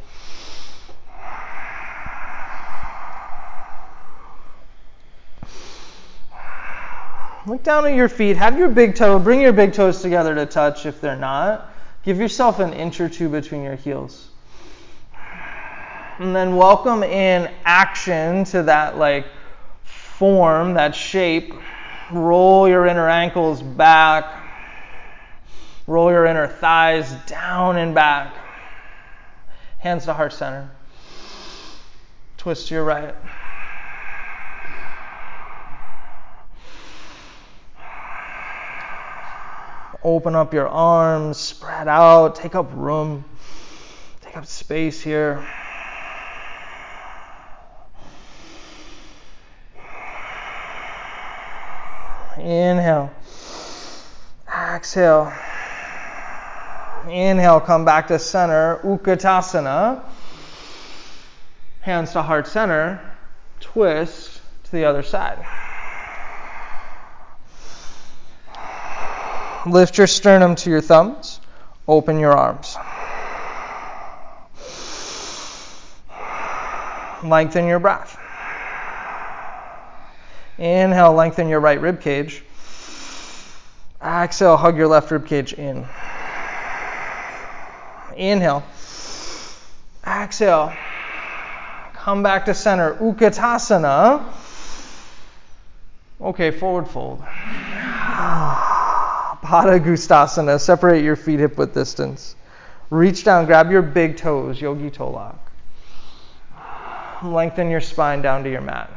Look 7.44 7.64
down 7.64 7.86
at 7.86 7.96
your 7.96 8.08
feet. 8.08 8.36
Have 8.36 8.56
your 8.56 8.68
big 8.68 8.94
toe, 8.94 9.18
bring 9.18 9.40
your 9.40 9.52
big 9.52 9.72
toes 9.72 10.00
together 10.00 10.32
to 10.36 10.46
touch 10.46 10.86
if 10.86 11.00
they're 11.00 11.16
not. 11.16 11.74
Give 12.04 12.18
yourself 12.18 12.60
an 12.60 12.72
inch 12.72 13.00
or 13.00 13.08
two 13.08 13.28
between 13.28 13.64
your 13.64 13.74
heels. 13.74 14.30
And 16.20 16.36
then 16.36 16.54
welcome 16.54 17.02
in 17.02 17.50
action 17.64 18.44
to 18.44 18.62
that 18.64 18.96
like 18.96 19.26
form, 19.82 20.74
that 20.74 20.94
shape. 20.94 21.52
Roll 22.12 22.68
your 22.68 22.86
inner 22.86 23.08
ankles 23.08 23.60
back. 23.60 24.40
Roll 25.88 26.12
your 26.12 26.26
inner 26.26 26.46
thighs 26.46 27.12
down 27.26 27.76
and 27.76 27.92
back. 27.92 28.36
Hands 29.78 30.04
to 30.04 30.14
heart 30.14 30.32
center. 30.32 30.70
Twist 32.36 32.68
to 32.68 32.74
your 32.74 32.84
right. 32.84 33.16
Open 40.04 40.34
up 40.34 40.52
your 40.52 40.68
arms, 40.68 41.38
spread 41.38 41.86
out, 41.86 42.34
take 42.34 42.56
up 42.56 42.68
room, 42.74 43.24
take 44.20 44.36
up 44.36 44.46
space 44.46 45.00
here. 45.00 45.46
Inhale. 52.36 53.12
Exhale. 54.52 55.32
Inhale, 57.08 57.60
come 57.60 57.84
back 57.84 58.08
to 58.08 58.18
center, 58.18 58.80
Utkatasana. 58.82 60.02
Hands 61.82 62.10
to 62.10 62.22
heart 62.22 62.48
center, 62.48 63.00
twist 63.60 64.40
to 64.64 64.72
the 64.72 64.84
other 64.84 65.04
side. 65.04 65.44
Lift 69.66 69.96
your 69.96 70.08
sternum 70.08 70.56
to 70.56 70.70
your 70.70 70.80
thumbs. 70.80 71.38
Open 71.86 72.18
your 72.18 72.32
arms. 72.32 72.76
Lengthen 77.22 77.66
your 77.66 77.78
breath. 77.78 78.18
Inhale, 80.58 81.12
lengthen 81.12 81.48
your 81.48 81.60
right 81.60 81.80
rib 81.80 82.00
cage. 82.00 82.42
Exhale, 84.04 84.56
hug 84.56 84.76
your 84.76 84.88
left 84.88 85.10
rib 85.12 85.26
cage 85.26 85.52
in. 85.52 85.86
Inhale. 88.16 88.64
Exhale. 90.04 90.72
Come 91.94 92.24
back 92.24 92.46
to 92.46 92.54
center. 92.54 92.94
Utkatasana. 92.94 94.24
Okay, 96.20 96.50
forward 96.50 96.88
fold. 96.88 97.22
Ah. 98.14 98.71
Padangusthasana. 99.52 100.58
Separate 100.58 101.04
your 101.04 101.14
feet 101.14 101.38
hip 101.38 101.58
width 101.58 101.74
distance. 101.74 102.36
Reach 102.88 103.22
down, 103.22 103.44
grab 103.44 103.70
your 103.70 103.82
big 103.82 104.16
toes, 104.16 104.58
yogi 104.58 104.90
toe 104.90 105.10
lock. 105.10 105.52
Lengthen 107.22 107.70
your 107.70 107.82
spine 107.82 108.22
down 108.22 108.42
to 108.44 108.50
your 108.50 108.62
mat. 108.62 108.90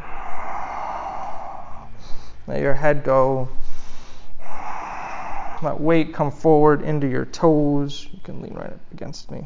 Let 2.48 2.62
your 2.62 2.74
head 2.74 3.04
go. 3.04 3.50
Let 5.62 5.82
weight 5.82 6.14
come 6.14 6.32
forward 6.32 6.84
into 6.84 7.06
your 7.06 7.26
toes. 7.26 8.08
You 8.14 8.20
can 8.24 8.42
lean 8.42 8.54
right 8.54 8.72
up 8.72 8.80
against 8.94 9.30
me. 9.30 9.46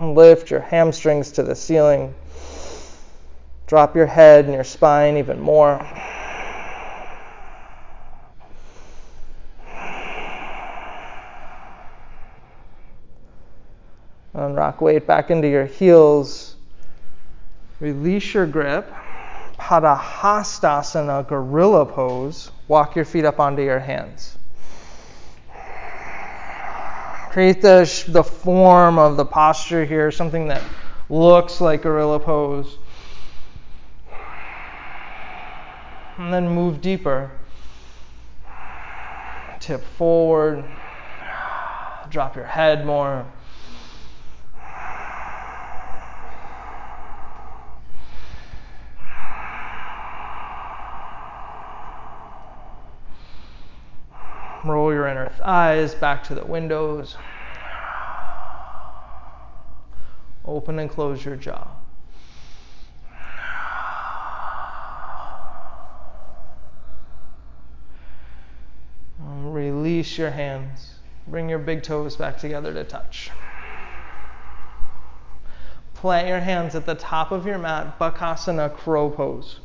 Lift 0.00 0.50
your 0.50 0.60
hamstrings 0.60 1.30
to 1.32 1.42
the 1.42 1.54
ceiling. 1.54 2.14
Drop 3.66 3.94
your 3.94 4.06
head 4.06 4.46
and 4.46 4.54
your 4.54 4.64
spine 4.64 5.18
even 5.18 5.40
more. 5.40 5.86
And 14.36 14.54
rock 14.54 14.82
weight 14.82 15.06
back 15.06 15.30
into 15.30 15.48
your 15.48 15.64
heels. 15.64 16.56
Release 17.80 18.34
your 18.34 18.46
grip. 18.46 18.86
Padahastasana, 19.58 21.26
gorilla 21.26 21.86
pose. 21.86 22.50
Walk 22.68 22.96
your 22.96 23.06
feet 23.06 23.24
up 23.24 23.40
onto 23.40 23.62
your 23.62 23.78
hands. 23.78 24.36
Create 27.30 27.62
the, 27.62 28.04
the 28.08 28.22
form 28.22 28.98
of 28.98 29.16
the 29.16 29.24
posture 29.24 29.86
here, 29.86 30.10
something 30.10 30.48
that 30.48 30.62
looks 31.08 31.62
like 31.62 31.80
gorilla 31.80 32.20
pose. 32.20 32.76
And 36.18 36.30
then 36.30 36.46
move 36.46 36.82
deeper. 36.82 37.30
Tip 39.60 39.82
forward. 39.96 40.62
Drop 42.10 42.36
your 42.36 42.44
head 42.44 42.84
more. 42.84 43.24
Roll 54.66 54.92
your 54.92 55.06
inner 55.06 55.28
thighs 55.28 55.94
back 55.94 56.24
to 56.24 56.34
the 56.34 56.44
windows. 56.44 57.16
Open 60.44 60.80
and 60.80 60.90
close 60.90 61.24
your 61.24 61.36
jaw. 61.36 61.68
Um, 69.20 69.52
release 69.52 70.18
your 70.18 70.30
hands. 70.30 70.94
Bring 71.28 71.48
your 71.48 71.60
big 71.60 71.84
toes 71.84 72.16
back 72.16 72.36
together 72.36 72.74
to 72.74 72.82
touch. 72.82 73.30
Plant 75.94 76.26
your 76.26 76.40
hands 76.40 76.74
at 76.74 76.86
the 76.86 76.94
top 76.96 77.30
of 77.30 77.46
your 77.46 77.58
mat, 77.58 77.98
Bakasana 78.00 78.74
crow 78.74 79.10
pose. 79.10 79.60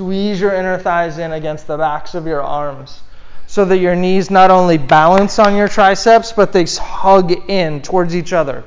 Squeeze 0.00 0.40
your 0.40 0.54
inner 0.54 0.78
thighs 0.78 1.18
in 1.18 1.30
against 1.30 1.66
the 1.66 1.76
backs 1.76 2.14
of 2.14 2.26
your 2.26 2.42
arms 2.42 3.02
so 3.46 3.66
that 3.66 3.76
your 3.80 3.94
knees 3.94 4.30
not 4.30 4.50
only 4.50 4.78
balance 4.78 5.38
on 5.38 5.54
your 5.54 5.68
triceps, 5.68 6.32
but 6.32 6.54
they 6.54 6.64
hug 6.64 7.50
in 7.50 7.82
towards 7.82 8.16
each 8.16 8.32
other. 8.32 8.64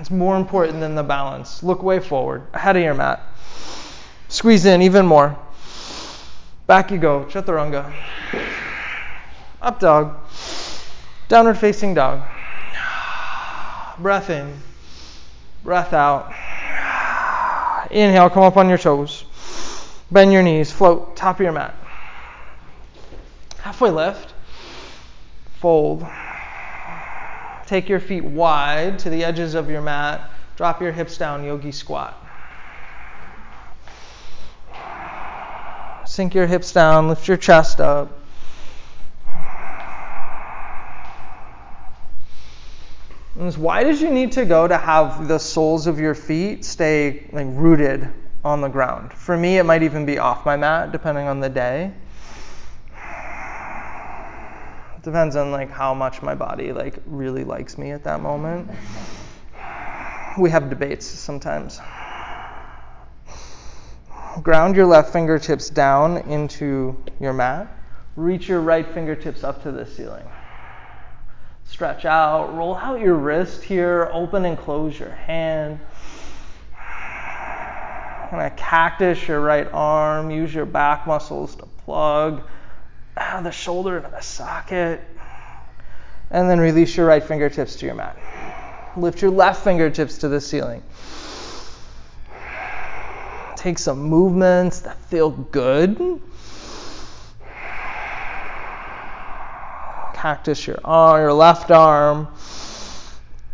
It's 0.00 0.10
more 0.10 0.36
important 0.36 0.80
than 0.80 0.96
the 0.96 1.04
balance. 1.04 1.62
Look 1.62 1.80
way 1.80 2.00
forward, 2.00 2.42
ahead 2.52 2.74
of 2.74 2.82
your 2.82 2.94
mat. 2.94 3.22
Squeeze 4.26 4.64
in 4.64 4.82
even 4.82 5.06
more. 5.06 5.38
Back 6.66 6.90
you 6.90 6.98
go, 6.98 7.24
chaturanga. 7.26 7.88
Up 9.62 9.78
dog. 9.78 10.16
Downward 11.28 11.54
facing 11.54 11.94
dog. 11.94 12.22
Breath 14.00 14.28
in. 14.28 14.52
Breath 15.62 15.92
out. 15.92 16.34
Inhale, 17.90 18.30
come 18.30 18.44
up 18.44 18.56
on 18.56 18.68
your 18.68 18.78
toes. 18.78 19.24
Bend 20.10 20.32
your 20.32 20.42
knees, 20.42 20.72
float, 20.72 21.16
top 21.16 21.36
of 21.36 21.42
your 21.42 21.52
mat. 21.52 21.74
Halfway 23.58 23.90
lift. 23.90 24.34
Fold. 25.60 26.06
Take 27.66 27.88
your 27.88 28.00
feet 28.00 28.24
wide 28.24 28.98
to 29.00 29.10
the 29.10 29.24
edges 29.24 29.54
of 29.54 29.70
your 29.70 29.82
mat. 29.82 30.30
Drop 30.56 30.80
your 30.80 30.92
hips 30.92 31.18
down, 31.18 31.44
yogi 31.44 31.72
squat. 31.72 32.16
Sink 36.06 36.34
your 36.34 36.46
hips 36.46 36.72
down, 36.72 37.08
lift 37.08 37.28
your 37.28 37.36
chest 37.36 37.80
up. 37.80 38.19
As 43.38 43.56
wide 43.56 43.86
you 43.96 44.10
need 44.10 44.32
to 44.32 44.44
go 44.44 44.66
to 44.66 44.76
have 44.76 45.28
the 45.28 45.38
soles 45.38 45.86
of 45.86 46.00
your 46.00 46.16
feet 46.16 46.64
stay 46.64 47.28
like 47.30 47.46
rooted 47.50 48.08
on 48.44 48.60
the 48.60 48.68
ground. 48.68 49.12
For 49.12 49.36
me, 49.36 49.58
it 49.58 49.62
might 49.62 49.84
even 49.84 50.04
be 50.04 50.18
off 50.18 50.44
my 50.44 50.56
mat, 50.56 50.90
depending 50.90 51.28
on 51.28 51.38
the 51.38 51.48
day. 51.48 51.92
It 54.96 55.02
depends 55.04 55.36
on 55.36 55.52
like 55.52 55.70
how 55.70 55.94
much 55.94 56.22
my 56.22 56.34
body 56.34 56.72
like 56.72 56.96
really 57.06 57.44
likes 57.44 57.78
me 57.78 57.92
at 57.92 58.02
that 58.02 58.20
moment. 58.20 58.68
We 60.36 60.50
have 60.50 60.68
debates 60.68 61.06
sometimes. 61.06 61.80
Ground 64.42 64.74
your 64.74 64.86
left 64.86 65.12
fingertips 65.12 65.70
down 65.70 66.18
into 66.28 67.00
your 67.20 67.32
mat. 67.32 67.68
Reach 68.16 68.48
your 68.48 68.60
right 68.60 68.86
fingertips 68.92 69.44
up 69.44 69.62
to 69.62 69.70
the 69.70 69.86
ceiling. 69.86 70.24
Stretch 71.80 72.04
out, 72.04 72.54
roll 72.54 72.76
out 72.76 73.00
your 73.00 73.14
wrist 73.14 73.64
here, 73.64 74.10
open 74.12 74.44
and 74.44 74.58
close 74.58 75.00
your 75.00 75.12
hand. 75.12 75.80
Of 78.32 78.56
cactus 78.56 79.26
your 79.26 79.40
right 79.40 79.66
arm, 79.72 80.30
use 80.30 80.54
your 80.54 80.66
back 80.66 81.06
muscles 81.06 81.56
to 81.56 81.64
plug 81.64 82.42
ah, 83.16 83.40
the 83.42 83.50
shoulder 83.50 83.96
into 83.96 84.10
the 84.10 84.20
socket. 84.20 85.00
And 86.30 86.50
then 86.50 86.60
release 86.60 86.94
your 86.98 87.06
right 87.06 87.24
fingertips 87.24 87.76
to 87.76 87.86
your 87.86 87.94
mat. 87.94 88.14
Lift 88.98 89.22
your 89.22 89.30
left 89.30 89.64
fingertips 89.64 90.18
to 90.18 90.28
the 90.28 90.42
ceiling. 90.42 90.82
Take 93.56 93.78
some 93.78 94.00
movements 94.00 94.80
that 94.80 94.98
feel 95.06 95.30
good. 95.30 96.20
Cactus 100.20 100.66
your 100.66 100.78
arm, 100.84 101.18
your 101.22 101.32
left 101.32 101.70
arm. 101.70 102.28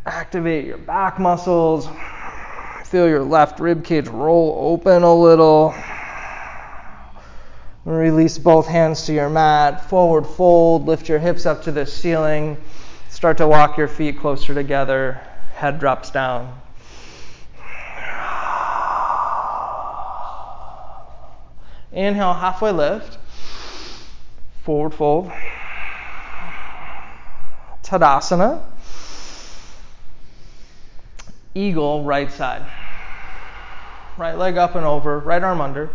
Activate 0.05 0.65
your 0.65 0.79
back 0.79 1.17
muscles. 1.21 1.89
Feel 2.87 3.09
your 3.09 3.23
left 3.23 3.61
rib 3.61 3.85
cage 3.85 4.09
roll 4.09 4.73
open 4.73 5.05
a 5.05 5.15
little. 5.15 5.73
Release 7.85 8.37
both 8.39 8.67
hands 8.67 9.07
to 9.07 9.13
your 9.13 9.31
mat. 9.31 9.89
Forward 9.89 10.27
fold. 10.27 10.87
Lift 10.87 11.09
your 11.09 11.21
hips 11.21 11.47
up 11.47 11.63
to 11.63 11.71
the 11.71 11.87
ceiling. 11.87 12.57
Start 13.11 13.37
to 13.39 13.47
walk 13.47 13.79
your 13.79 13.87
feet 13.87 14.19
closer 14.19 14.53
together. 14.53 15.21
Head 15.55 15.79
drops 15.79 16.11
down. 16.11 16.61
Inhale, 21.93 22.35
halfway 22.35 22.73
lift. 22.73 23.19
Forward 24.65 24.95
fold. 24.95 25.31
Tadasana. 27.87 28.63
Eagle, 31.55 32.03
right 32.03 32.31
side. 32.33 32.67
Right 34.19 34.37
leg 34.37 34.57
up 34.57 34.75
and 34.75 34.85
over, 34.85 35.21
right 35.21 35.43
arm 35.43 35.61
under. 35.61 35.91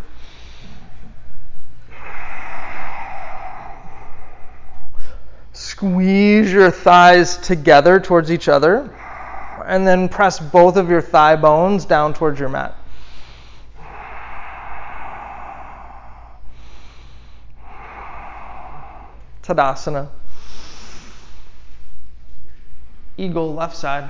Squeeze 5.52 6.52
your 6.52 6.72
thighs 6.72 7.38
together 7.38 8.00
towards 8.00 8.32
each 8.32 8.48
other, 8.48 8.90
and 9.66 9.86
then 9.86 10.08
press 10.08 10.40
both 10.40 10.78
of 10.78 10.90
your 10.90 11.02
thigh 11.02 11.36
bones 11.36 11.84
down 11.84 12.14
towards 12.14 12.40
your 12.40 12.50
mat. 12.50 12.74
Tadasana. 19.44 20.08
Eagle, 23.18 23.54
left 23.54 23.76
side. 23.76 24.10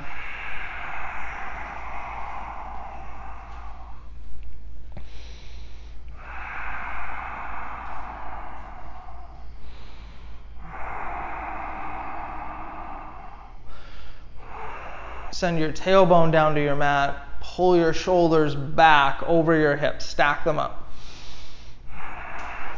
Send 15.32 15.58
your 15.58 15.72
tailbone 15.72 16.32
down 16.32 16.54
to 16.54 16.62
your 16.62 16.76
mat. 16.76 17.18
Pull 17.42 17.76
your 17.76 17.94
shoulders 17.94 18.54
back 18.54 19.24
over 19.24 19.58
your 19.58 19.76
hips. 19.76 20.06
Stack 20.06 20.44
them 20.44 20.60
up. 20.60 20.88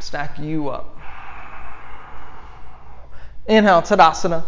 Stack 0.00 0.38
you 0.38 0.70
up. 0.70 0.96
Inhale, 3.46 3.82
Tadasana. 3.82 4.44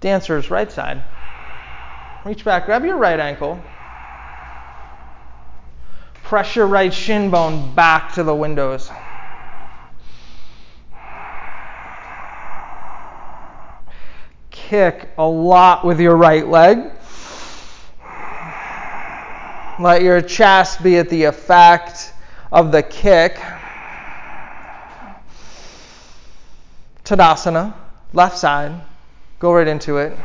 Dancers, 0.00 0.50
right 0.50 0.70
side. 0.70 1.02
Reach 2.24 2.44
back, 2.44 2.66
grab 2.66 2.84
your 2.84 2.96
right 2.96 3.18
ankle. 3.18 3.60
Press 6.22 6.56
your 6.56 6.66
right 6.66 6.92
shin 6.92 7.30
bone 7.30 7.74
back 7.74 8.12
to 8.14 8.24
the 8.24 8.34
windows. 8.34 8.90
Kick 14.50 15.08
a 15.16 15.24
lot 15.24 15.84
with 15.84 16.00
your 16.00 16.16
right 16.16 16.46
leg. 16.46 16.90
Let 19.78 20.02
your 20.02 20.20
chest 20.20 20.82
be 20.82 20.96
at 20.96 21.08
the 21.08 21.24
effect 21.24 22.12
of 22.50 22.72
the 22.72 22.82
kick. 22.82 23.38
Tadasana, 27.04 27.72
left 28.12 28.36
side. 28.36 28.80
Go 29.38 29.52
right 29.52 29.68
into 29.68 29.98
it. 29.98 30.16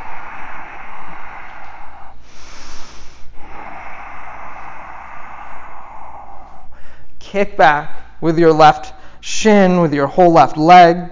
Kick 7.19 7.57
back 7.57 7.91
with 8.21 8.39
your 8.39 8.53
left 8.53 8.93
shin, 9.19 9.81
with 9.81 9.93
your 9.93 10.07
whole 10.07 10.31
left 10.31 10.55
leg. 10.55 11.11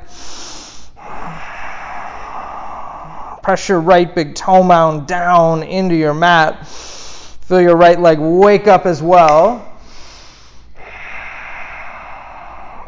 Press 3.44 3.68
your 3.68 3.82
right 3.82 4.14
big 4.14 4.36
toe 4.36 4.64
mound 4.64 5.08
down 5.08 5.64
into 5.64 5.96
your 5.96 6.14
mat. 6.14 6.68
Feel 6.68 7.62
your 7.62 7.76
right 7.76 8.00
leg 8.00 8.20
wake 8.20 8.68
up 8.68 8.86
as 8.86 9.02
well. 9.02 9.66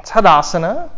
Tadasana. 0.05 0.89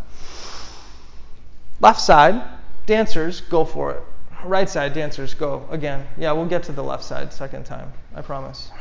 Left 1.79 1.99
side. 1.99 2.52
Dancers, 2.85 3.41
go 3.41 3.63
for 3.65 3.91
it. 3.91 4.03
Right 4.43 4.69
side, 4.69 4.93
dancers, 4.93 5.33
go. 5.33 5.65
Again. 5.69 6.05
Yeah, 6.17 6.33
we'll 6.33 6.47
get 6.47 6.63
to 6.63 6.73
the 6.73 6.83
left 6.83 7.03
side 7.03 7.31
second 7.31 7.65
time. 7.65 7.91
I 8.13 8.21
promise. 8.21 8.71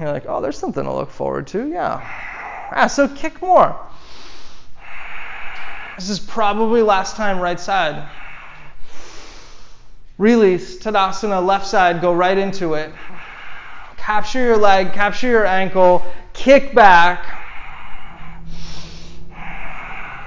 You're 0.00 0.10
like, 0.10 0.24
oh, 0.26 0.40
there's 0.40 0.58
something 0.58 0.82
to 0.82 0.92
look 0.92 1.10
forward 1.10 1.46
to. 1.48 1.68
Yeah. 1.68 2.00
Ah, 2.74 2.88
so 2.88 3.06
kick 3.06 3.40
more. 3.40 3.78
This 5.96 6.08
is 6.08 6.18
probably 6.18 6.82
last 6.82 7.14
time 7.14 7.38
right 7.38 7.60
side. 7.60 8.08
Release, 10.18 10.78
Tadasana, 10.78 11.44
left 11.44 11.66
side, 11.66 12.00
go 12.00 12.12
right 12.12 12.36
into 12.36 12.74
it. 12.74 12.92
Capture 13.96 14.40
your 14.40 14.56
leg, 14.56 14.92
capture 14.92 15.28
your 15.28 15.46
ankle, 15.46 16.02
kick 16.32 16.74
back. 16.74 17.41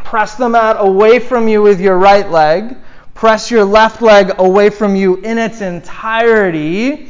Press 0.06 0.36
the 0.36 0.48
mat 0.48 0.76
away 0.78 1.18
from 1.18 1.48
you 1.48 1.63
with 1.63 1.82
your 1.82 1.98
right 1.98 2.30
leg. 2.30 2.78
Press 3.15 3.50
your 3.50 3.65
left 3.65 4.04
leg 4.04 4.36
away 4.38 4.70
from 4.70 4.96
you 4.96 5.15
in 5.15 5.39
its 5.39 5.62
entirety. 5.62 7.10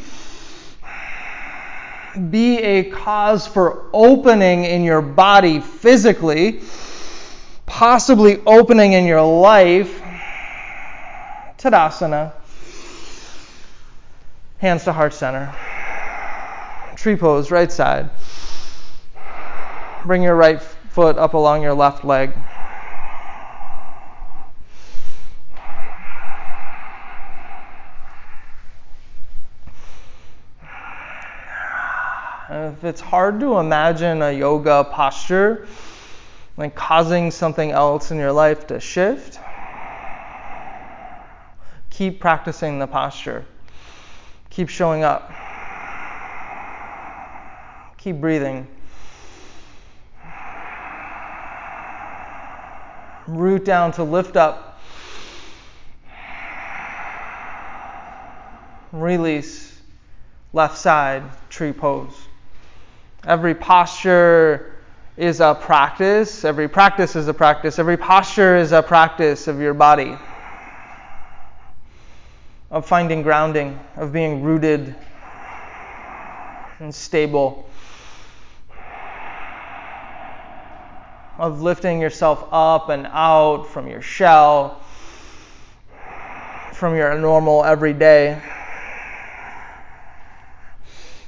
Be 2.29 2.58
a 2.60 2.84
cause 2.89 3.45
for 3.45 3.89
opening 3.91 4.63
in 4.63 4.86
your 4.86 5.01
body 5.01 5.60
physically, 5.60 6.62
possibly 7.65 8.41
opening 8.45 8.93
in 8.93 9.05
your 9.05 9.21
life. 9.21 10.01
Tadasana. 11.58 12.31
Hands 14.60 14.81
to 14.86 14.93
heart 14.93 15.13
center. 15.13 15.53
Tree 16.95 17.17
pose, 17.17 17.51
right 17.51 17.69
side. 17.69 18.10
Bring 20.05 20.23
your 20.23 20.36
right 20.36 20.62
foot 20.62 21.17
up 21.17 21.34
along 21.34 21.62
your 21.62 21.73
left 21.73 22.05
leg. 22.05 22.31
If 32.47 32.74
it's 32.85 33.01
hard 33.01 33.39
to 33.39 33.57
imagine 33.57 34.21
a 34.21 34.31
yoga 34.31 34.83
posture, 34.83 35.67
like 36.57 36.75
causing 36.75 37.31
something 37.31 37.71
else 37.71 38.11
in 38.11 38.17
your 38.17 38.31
life 38.31 38.67
to 38.67 38.79
shift, 38.79 39.39
keep 41.89 42.19
practicing 42.19 42.79
the 42.79 42.87
posture. 42.87 43.45
Keep 44.49 44.69
showing 44.69 45.03
up. 45.03 45.31
Keep 47.97 48.21
breathing. 48.21 48.67
Root 53.27 53.65
down 53.65 53.91
to 53.93 54.03
lift 54.03 54.37
up. 54.37 54.79
Release. 58.91 59.81
Left 60.53 60.77
side, 60.77 61.23
tree 61.49 61.73
pose. 61.73 62.24
Every 63.25 63.55
posture 63.55 64.75
is 65.17 65.39
a 65.39 65.57
practice. 65.59 66.45
Every 66.45 66.67
practice 66.67 67.15
is 67.15 67.27
a 67.27 67.33
practice. 67.33 67.79
Every 67.79 67.97
posture 67.97 68.55
is 68.55 68.71
a 68.71 68.83
practice 68.83 69.47
of 69.47 69.59
your 69.59 69.73
body, 69.73 70.15
of 72.69 72.85
finding 72.85 73.23
grounding, 73.23 73.79
of 73.95 74.13
being 74.13 74.43
rooted 74.43 74.93
and 76.77 76.93
stable, 76.93 77.67
of 81.39 81.63
lifting 81.63 81.99
yourself 81.99 82.47
up 82.51 82.89
and 82.89 83.07
out 83.07 83.63
from 83.63 83.88
your 83.88 84.03
shell, 84.03 84.83
from 86.73 86.95
your 86.95 87.17
normal 87.17 87.63
everyday, 87.65 88.39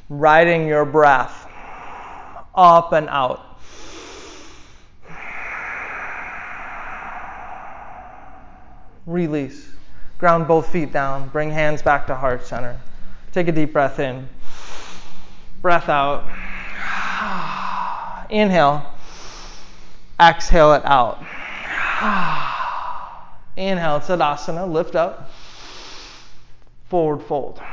riding 0.10 0.68
your 0.68 0.86
breath 0.86 1.47
up 2.58 2.92
and 2.92 3.08
out. 3.10 3.44
Release. 9.06 9.70
Ground 10.18 10.48
both 10.48 10.70
feet 10.70 10.92
down. 10.92 11.30
Bring 11.30 11.52
hands 11.52 11.84
back 11.84 12.08
to 12.08 12.16
heart 12.16 12.46
center. 12.46 12.78
Take 13.32 13.48
a 13.48 13.52
deep 13.52 13.72
breath 13.72 14.00
in. 14.00 14.28
Breath 15.62 15.88
out. 15.88 16.24
Inhale. 18.32 18.92
Exhale 20.20 20.74
it 20.74 20.84
out. 20.84 21.20
Inhale, 23.56 24.02
Tadasana. 24.02 24.70
Lift 24.70 24.96
up. 24.96 25.30
Forward 26.90 27.24
fold. 27.24 27.60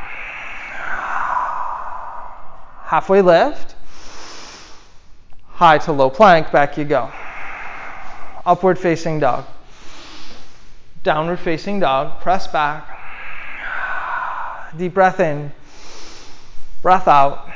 Halfway 2.85 3.23
lift 3.23 3.75
high 5.55 5.79
to 5.79 5.93
low 5.93 6.11
plank, 6.11 6.51
back 6.51 6.77
you 6.77 6.85
go. 6.85 7.11
Upward 8.45 8.79
facing 8.79 9.21
dog. 9.21 9.47
Downward 11.03 11.39
facing 11.39 11.81
dog, 11.81 12.21
press 12.21 12.47
back. 12.47 12.89
Deep 14.77 14.93
breath 14.93 15.21
in, 15.21 15.53
breath 16.83 17.07
out. 17.07 17.49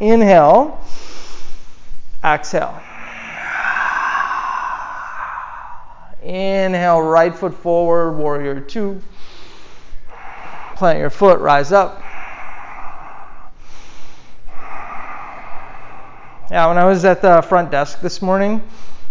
Inhale, 0.00 0.78
exhale. 2.22 2.78
Inhale, 6.22 7.00
right 7.00 7.34
foot 7.34 7.54
forward, 7.54 8.18
warrior 8.18 8.60
two. 8.60 9.00
Plant 10.74 10.98
your 10.98 11.08
foot, 11.08 11.40
rise 11.40 11.72
up. 11.72 12.02
Yeah, 16.48 16.68
when 16.68 16.78
I 16.78 16.84
was 16.84 17.04
at 17.04 17.22
the 17.22 17.42
front 17.42 17.72
desk 17.72 18.00
this 18.00 18.22
morning, 18.22 18.62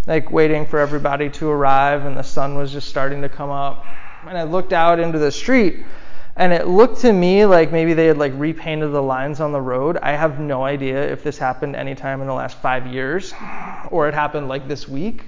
like 0.07 0.31
waiting 0.31 0.65
for 0.65 0.79
everybody 0.79 1.29
to 1.31 1.49
arrive, 1.49 2.05
and 2.05 2.15
the 2.15 2.23
sun 2.23 2.55
was 2.55 2.71
just 2.71 2.87
starting 2.87 3.21
to 3.23 3.27
come 3.27 3.49
up, 3.49 3.83
and 4.25 4.37
I 4.37 4.43
looked 4.43 4.71
out 4.71 5.01
into 5.01 5.19
the 5.19 5.33
street, 5.33 5.83
and 6.37 6.53
it 6.53 6.65
looked 6.65 7.01
to 7.01 7.11
me 7.11 7.43
like 7.45 7.73
maybe 7.73 7.93
they 7.93 8.05
had 8.05 8.17
like 8.17 8.31
repainted 8.37 8.93
the 8.93 9.01
lines 9.01 9.41
on 9.41 9.51
the 9.51 9.59
road. 9.59 9.97
I 9.97 10.13
have 10.13 10.39
no 10.39 10.63
idea 10.63 11.11
if 11.11 11.25
this 11.25 11.37
happened 11.37 11.75
anytime 11.75 12.21
in 12.21 12.27
the 12.27 12.33
last 12.33 12.57
five 12.59 12.87
years, 12.87 13.33
or 13.91 14.07
it 14.07 14.13
happened 14.13 14.47
like 14.47 14.69
this 14.69 14.87
week, 14.87 15.25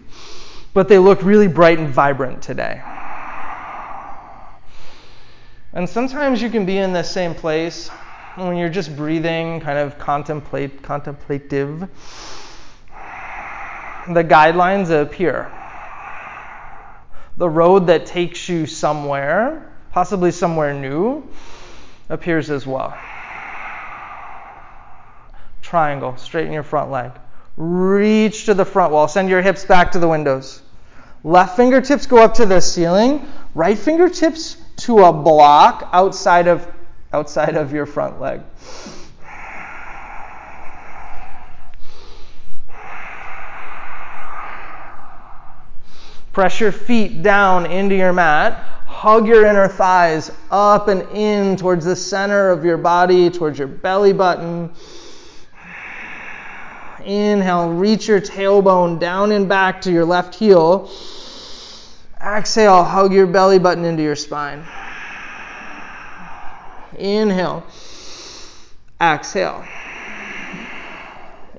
but 0.73 0.87
they 0.87 0.99
look 0.99 1.21
really 1.23 1.49
bright 1.49 1.77
and 1.77 1.89
vibrant 1.89 2.41
today. 2.41 2.81
And 5.73 5.89
sometimes 5.89 6.41
you 6.41 6.49
can 6.49 6.65
be 6.65 6.77
in 6.77 6.93
the 6.93 7.03
same 7.03 7.35
place 7.35 7.89
when 8.37 8.55
you're 8.55 8.69
just 8.69 8.95
breathing, 8.95 9.59
kind 9.59 9.79
of 9.79 9.97
contemplate, 9.97 10.83
contemplative, 10.83 11.79
the 14.07 14.23
guidelines 14.23 14.89
appear. 14.89 15.51
The 17.37 17.49
road 17.49 17.87
that 17.87 18.05
takes 18.05 18.47
you 18.47 18.67
somewhere, 18.67 19.71
possibly 19.91 20.31
somewhere 20.31 20.73
new, 20.73 21.27
appears 22.09 22.51
as 22.51 22.65
well. 22.67 22.95
Triangle, 25.61 26.15
straighten 26.17 26.53
your 26.53 26.63
front 26.63 26.91
leg. 26.91 27.11
Reach 27.57 28.45
to 28.45 28.53
the 28.53 28.65
front 28.65 28.93
wall. 28.93 29.07
Send 29.07 29.29
your 29.29 29.41
hips 29.41 29.65
back 29.65 29.91
to 29.93 29.99
the 29.99 30.07
windows. 30.07 30.61
Left 31.23 31.55
fingertips 31.57 32.05
go 32.05 32.17
up 32.17 32.35
to 32.35 32.45
the 32.45 32.61
ceiling. 32.61 33.25
Right 33.55 33.77
fingertips 33.77 34.57
to 34.77 34.99
a 35.05 35.11
block 35.11 35.89
outside 35.91 36.47
of 36.47 36.71
outside 37.17 37.57
of 37.57 37.73
your 37.73 37.87
front 37.87 38.21
leg. 38.21 38.41
Press 46.31 46.59
your 46.59 46.71
feet 46.71 47.23
down 47.23 47.65
into 47.65 47.95
your 47.95 48.13
mat. 48.13 48.53
Hug 48.85 49.27
your 49.27 49.47
inner 49.47 49.67
thighs 49.67 50.29
up 50.51 50.87
and 50.89 51.01
in 51.11 51.57
towards 51.57 51.85
the 51.85 51.95
center 51.95 52.51
of 52.51 52.63
your 52.63 52.77
body, 52.77 53.31
towards 53.31 53.57
your 53.57 53.67
belly 53.67 54.13
button. 54.13 54.71
Inhale, 57.03 57.71
reach 57.71 58.07
your 58.07 58.21
tailbone 58.21 58.99
down 58.99 59.31
and 59.31 59.49
back 59.49 59.81
to 59.81 59.91
your 59.91 60.05
left 60.05 60.35
heel. 60.35 60.91
Exhale, 62.21 62.83
hug 62.83 63.11
your 63.11 63.25
belly 63.25 63.57
button 63.57 63.85
into 63.85 64.03
your 64.03 64.15
spine. 64.15 64.63
Inhale. 66.97 67.63
Exhale. 68.99 69.63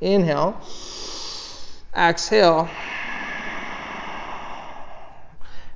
Inhale. 0.00 0.60
Exhale. 1.96 2.68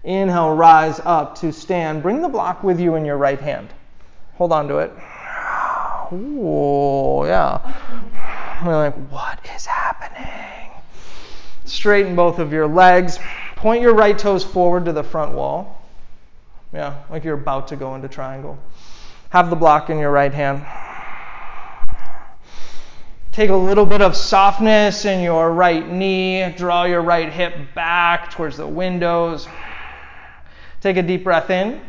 Inhale, 0.04 0.54
rise 0.54 1.00
up 1.04 1.36
to 1.38 1.52
stand. 1.52 2.02
Bring 2.02 2.22
the 2.22 2.28
block 2.28 2.64
with 2.64 2.80
you 2.80 2.96
in 2.96 3.04
your 3.04 3.16
right 3.16 3.40
hand. 3.40 3.68
Hold 4.34 4.52
on 4.52 4.66
to 4.68 4.78
it. 4.78 4.92
Ooh, 6.12 7.24
yeah. 7.26 8.62
We're 8.64 8.76
like, 8.76 8.94
what 9.08 9.38
is 9.54 9.64
happening? 9.64 10.70
Straighten 11.64 12.16
both 12.16 12.38
of 12.38 12.52
your 12.52 12.66
legs. 12.66 13.18
Point 13.56 13.82
your 13.82 13.94
right 13.94 14.18
toes 14.18 14.44
forward 14.44 14.84
to 14.86 14.92
the 14.92 15.04
front 15.04 15.32
wall. 15.32 15.80
Yeah, 16.72 16.96
like 17.10 17.22
you're 17.22 17.34
about 17.34 17.68
to 17.68 17.76
go 17.76 17.94
into 17.94 18.08
triangle. 18.08 18.58
Have 19.32 19.48
the 19.48 19.56
block 19.56 19.88
in 19.88 19.96
your 19.96 20.10
right 20.10 20.34
hand. 20.34 20.62
Take 23.32 23.48
a 23.48 23.56
little 23.56 23.86
bit 23.86 24.02
of 24.02 24.14
softness 24.14 25.06
in 25.06 25.24
your 25.24 25.50
right 25.54 25.88
knee. 25.88 26.52
Draw 26.54 26.84
your 26.84 27.00
right 27.00 27.32
hip 27.32 27.74
back 27.74 28.30
towards 28.30 28.58
the 28.58 28.66
windows. 28.66 29.48
Take 30.82 30.98
a 30.98 31.02
deep 31.02 31.24
breath 31.24 31.48
in. 31.48 31.80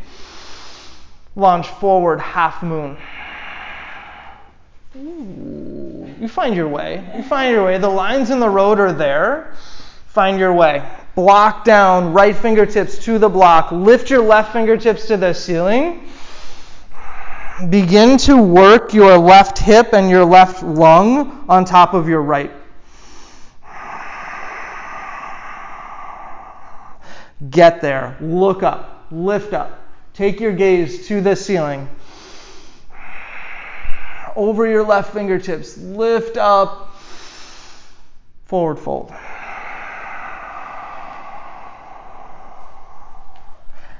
Launch 1.35 1.67
forward, 1.67 2.21
half 2.21 2.63
moon. 2.63 2.95
Ooh, 4.95 6.15
you 6.21 6.29
find 6.29 6.55
your 6.55 6.69
way. 6.69 7.03
You 7.13 7.23
find 7.23 7.53
your 7.53 7.65
way. 7.65 7.77
The 7.77 7.89
lines 7.89 8.29
in 8.29 8.39
the 8.39 8.49
road 8.49 8.79
are 8.79 8.93
there. 8.93 9.53
Find 10.07 10.39
your 10.39 10.53
way. 10.53 10.89
Block 11.13 11.65
down, 11.65 12.13
right 12.13 12.37
fingertips 12.37 12.99
to 12.99 13.19
the 13.19 13.27
block. 13.27 13.69
Lift 13.73 14.09
your 14.09 14.23
left 14.23 14.53
fingertips 14.53 15.07
to 15.07 15.17
the 15.17 15.33
ceiling. 15.33 16.07
Begin 17.69 18.17
to 18.19 18.41
work 18.41 18.93
your 18.93 19.17
left 19.17 19.57
hip 19.59 19.93
and 19.93 20.09
your 20.09 20.25
left 20.25 20.63
lung 20.63 21.45
on 21.47 21.65
top 21.65 21.93
of 21.93 22.09
your 22.09 22.21
right. 22.21 22.51
Get 27.49 27.81
there. 27.81 28.17
Look 28.19 28.63
up. 28.63 29.07
Lift 29.11 29.53
up. 29.53 29.79
Take 30.13 30.39
your 30.39 30.53
gaze 30.53 31.07
to 31.07 31.21
the 31.21 31.35
ceiling 31.35 31.87
over 34.35 34.67
your 34.67 34.83
left 34.83 35.13
fingertips. 35.13 35.77
Lift 35.77 36.37
up, 36.37 36.95
forward 38.45 38.77
fold. 38.77 39.11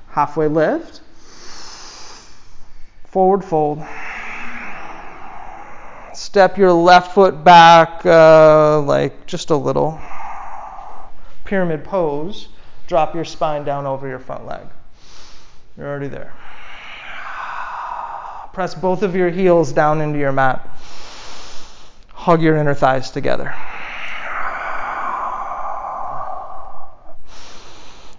Halfway 0.10 0.48
lift, 0.48 1.02
forward 3.14 3.46
fold. 3.46 3.78
Step 6.16 6.58
your 6.58 6.74
left 6.74 7.14
foot 7.14 7.44
back 7.44 8.04
uh, 8.08 8.82
like 8.82 9.28
just 9.28 9.52
a 9.52 9.56
little. 9.56 10.02
Pyramid 11.46 11.84
pose. 11.84 12.48
Drop 12.88 13.14
your 13.14 13.24
spine 13.24 13.66
down 13.66 13.86
over 13.86 14.08
your 14.08 14.18
front 14.18 14.48
leg. 14.48 14.66
You're 15.78 15.88
already 15.88 16.08
there. 16.08 16.34
Press 18.52 18.74
both 18.74 19.04
of 19.04 19.16
your 19.16 19.30
heels 19.30 19.72
down 19.72 20.02
into 20.02 20.18
your 20.18 20.32
mat. 20.32 20.68
Hug 22.14 22.42
your 22.42 22.58
inner 22.58 22.74
thighs 22.74 23.12
together. 23.12 23.54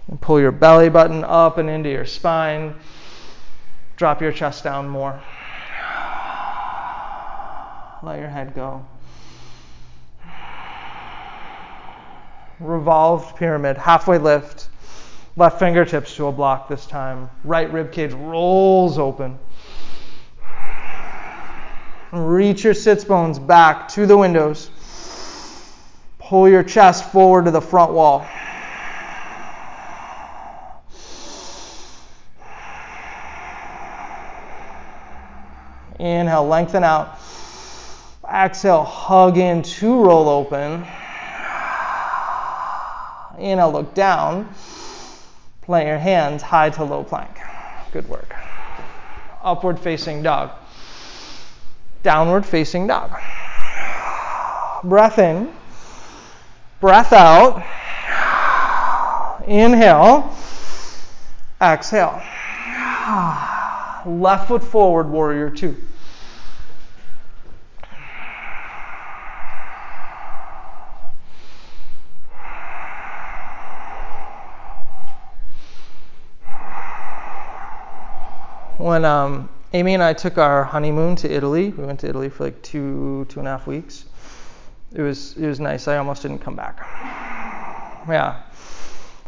And 0.07 0.21
pull 0.21 0.39
your 0.39 0.53
belly 0.53 0.87
button 0.87 1.25
up 1.25 1.57
and 1.57 1.69
into 1.69 1.89
your 1.89 2.05
spine. 2.05 2.75
Drop 3.97 4.21
your 4.21 4.31
chest 4.31 4.63
down 4.63 4.89
more. 4.89 5.21
Let 8.03 8.19
your 8.19 8.27
head 8.27 8.53
go. 8.53 8.85
Revolved 12.59 13.35
pyramid, 13.37 13.77
halfway 13.77 14.17
lift. 14.17 14.69
Left 15.37 15.59
fingertips 15.59 16.15
to 16.15 16.27
a 16.27 16.31
block 16.31 16.69
this 16.69 16.85
time. 16.85 17.29
Right 17.43 17.71
rib 17.71 17.91
cage 17.91 18.13
rolls 18.13 18.97
open. 18.97 19.37
Reach 22.11 22.63
your 22.63 22.73
sits 22.73 23.03
bones 23.03 23.39
back 23.39 23.89
to 23.89 24.05
the 24.05 24.17
windows. 24.17 24.69
Pull 26.19 26.47
your 26.47 26.63
chest 26.63 27.11
forward 27.11 27.45
to 27.45 27.51
the 27.51 27.61
front 27.61 27.91
wall. 27.91 28.25
Inhale, 35.99 36.47
lengthen 36.47 36.83
out. 36.83 37.19
Exhale, 38.31 38.83
hug 38.83 39.37
in 39.37 39.61
to 39.61 40.03
roll 40.03 40.29
open. 40.29 40.85
Inhale, 43.37 43.71
look 43.71 43.93
down. 43.93 44.49
Plant 45.61 45.87
your 45.87 45.97
hands 45.97 46.41
high 46.41 46.69
to 46.71 46.83
low 46.83 47.03
plank. 47.03 47.39
Good 47.91 48.07
work. 48.07 48.35
Upward 49.43 49.79
facing 49.79 50.23
dog 50.23 50.51
downward 52.05 52.45
facing 52.45 52.85
dog. 52.85 53.19
Breath 54.83 55.17
in, 55.17 55.51
breath 56.79 57.11
out. 57.11 57.63
Inhale, 59.47 60.31
exhale. 61.59 62.21
Left 64.05 64.47
foot 64.47 64.63
forward, 64.63 65.09
warrior 65.09 65.49
two. 65.49 65.75
When 78.77 79.03
um, 79.03 79.49
Amy 79.73 79.95
and 79.95 80.03
I 80.03 80.13
took 80.13 80.37
our 80.37 80.63
honeymoon 80.63 81.15
to 81.17 81.29
Italy. 81.29 81.69
We 81.69 81.83
went 81.85 81.99
to 82.01 82.07
Italy 82.07 82.29
for 82.29 82.43
like 82.45 82.61
two, 82.61 83.25
two 83.27 83.39
and 83.39 83.47
a 83.47 83.51
half 83.51 83.65
weeks. 83.65 84.05
It 84.93 85.01
was, 85.01 85.35
it 85.35 85.47
was 85.47 85.59
nice. 85.59 85.87
I 85.87 85.97
almost 85.97 86.21
didn't 86.21 86.39
come 86.39 86.55
back. 86.55 86.77
Yeah. 88.07 88.43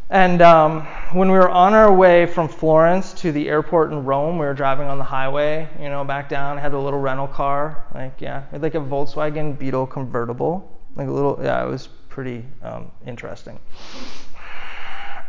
And 0.10 0.42
um, 0.42 0.82
when 1.12 1.30
we 1.30 1.38
were 1.38 1.50
on 1.50 1.74
our 1.74 1.94
way 1.94 2.28
from 2.28 2.48
Florence 2.48 3.12
to 3.16 3.34
the 3.34 3.50
airport 3.50 3.92
in 3.92 4.06
Rome, 4.06 4.38
we 4.38 4.46
were 4.46 4.54
driving 4.54 4.88
on 4.88 4.98
the 4.98 5.04
highway, 5.04 5.68
you 5.82 5.90
know, 5.90 6.06
back 6.06 6.30
down. 6.30 6.58
I 6.58 6.62
had 6.62 6.74
a 6.74 6.80
little 6.80 7.00
rental 7.00 7.28
car, 7.28 7.86
like 7.94 8.22
yeah, 8.22 8.46
had, 8.52 8.62
like 8.62 8.76
a 8.76 8.80
Volkswagen 8.80 9.60
Beetle 9.60 9.86
convertible, 9.88 10.80
like 10.96 11.10
a 11.10 11.12
little. 11.12 11.38
Yeah, 11.44 11.62
it 11.62 11.68
was 11.68 11.88
pretty 12.08 12.46
um, 12.64 12.90
interesting. 13.06 13.60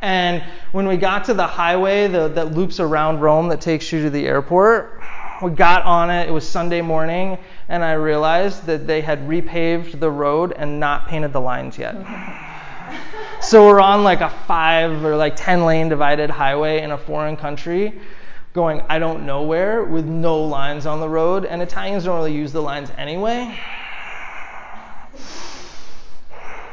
And 0.00 0.44
when 0.70 0.86
we 0.86 0.96
got 0.96 1.24
to 1.24 1.34
the 1.34 1.46
highway 1.46 2.06
the, 2.06 2.28
that 2.28 2.52
loops 2.54 2.78
around 2.78 3.18
Rome 3.18 3.48
that 3.48 3.60
takes 3.60 3.90
you 3.90 4.00
to 4.02 4.10
the 4.10 4.28
airport, 4.28 5.02
we 5.42 5.50
got 5.50 5.82
on 5.82 6.08
it. 6.08 6.28
It 6.28 6.32
was 6.32 6.48
Sunday 6.48 6.82
morning, 6.82 7.36
and 7.68 7.82
I 7.82 7.94
realized 7.94 8.64
that 8.66 8.86
they 8.86 9.00
had 9.00 9.26
repaved 9.26 9.98
the 9.98 10.10
road 10.10 10.52
and 10.52 10.78
not 10.78 11.08
painted 11.08 11.32
the 11.32 11.40
lines 11.40 11.76
yet. 11.76 11.96
so 13.40 13.66
we're 13.66 13.80
on 13.80 14.04
like 14.04 14.20
a 14.20 14.30
five 14.30 15.04
or 15.04 15.16
like 15.16 15.36
10 15.36 15.64
lane 15.64 15.88
divided 15.88 16.30
highway 16.30 16.82
in 16.82 16.90
a 16.90 16.98
foreign 16.98 17.36
country 17.36 18.00
going 18.58 18.82
I 18.88 18.98
don't 18.98 19.24
know 19.24 19.42
where 19.42 19.84
with 19.84 20.04
no 20.04 20.42
lines 20.42 20.84
on 20.84 20.98
the 20.98 21.08
road, 21.08 21.44
and 21.44 21.62
Italians 21.62 22.04
don't 22.04 22.16
really 22.16 22.34
use 22.34 22.52
the 22.52 22.60
lines 22.60 22.90
anyway. 22.96 23.56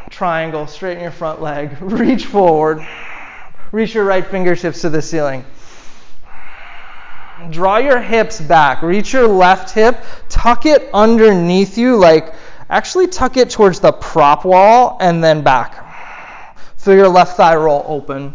Triangle, 0.09 0.65
straighten 0.65 1.03
your 1.03 1.11
front 1.11 1.41
leg, 1.41 1.77
reach 1.81 2.25
forward, 2.25 2.85
reach 3.71 3.93
your 3.93 4.05
right 4.05 4.25
fingertips 4.25 4.81
to 4.81 4.89
the 4.89 5.01
ceiling. 5.01 5.45
Draw 7.51 7.77
your 7.77 7.99
hips 7.99 8.39
back. 8.39 8.81
Reach 8.81 9.11
your 9.11 9.27
left 9.27 9.71
hip. 9.71 10.01
Tuck 10.29 10.65
it 10.65 10.89
underneath 10.93 11.77
you, 11.77 11.97
like 11.97 12.33
actually 12.69 13.07
tuck 13.07 13.37
it 13.37 13.51
towards 13.51 13.79
the 13.79 13.91
prop 13.91 14.43
wall 14.43 14.97
and 15.01 15.23
then 15.23 15.43
back. 15.43 15.84
Feel 16.85 16.97
your 16.97 17.07
left 17.07 17.35
thigh 17.35 17.55
roll 17.55 17.83
open. 17.87 18.31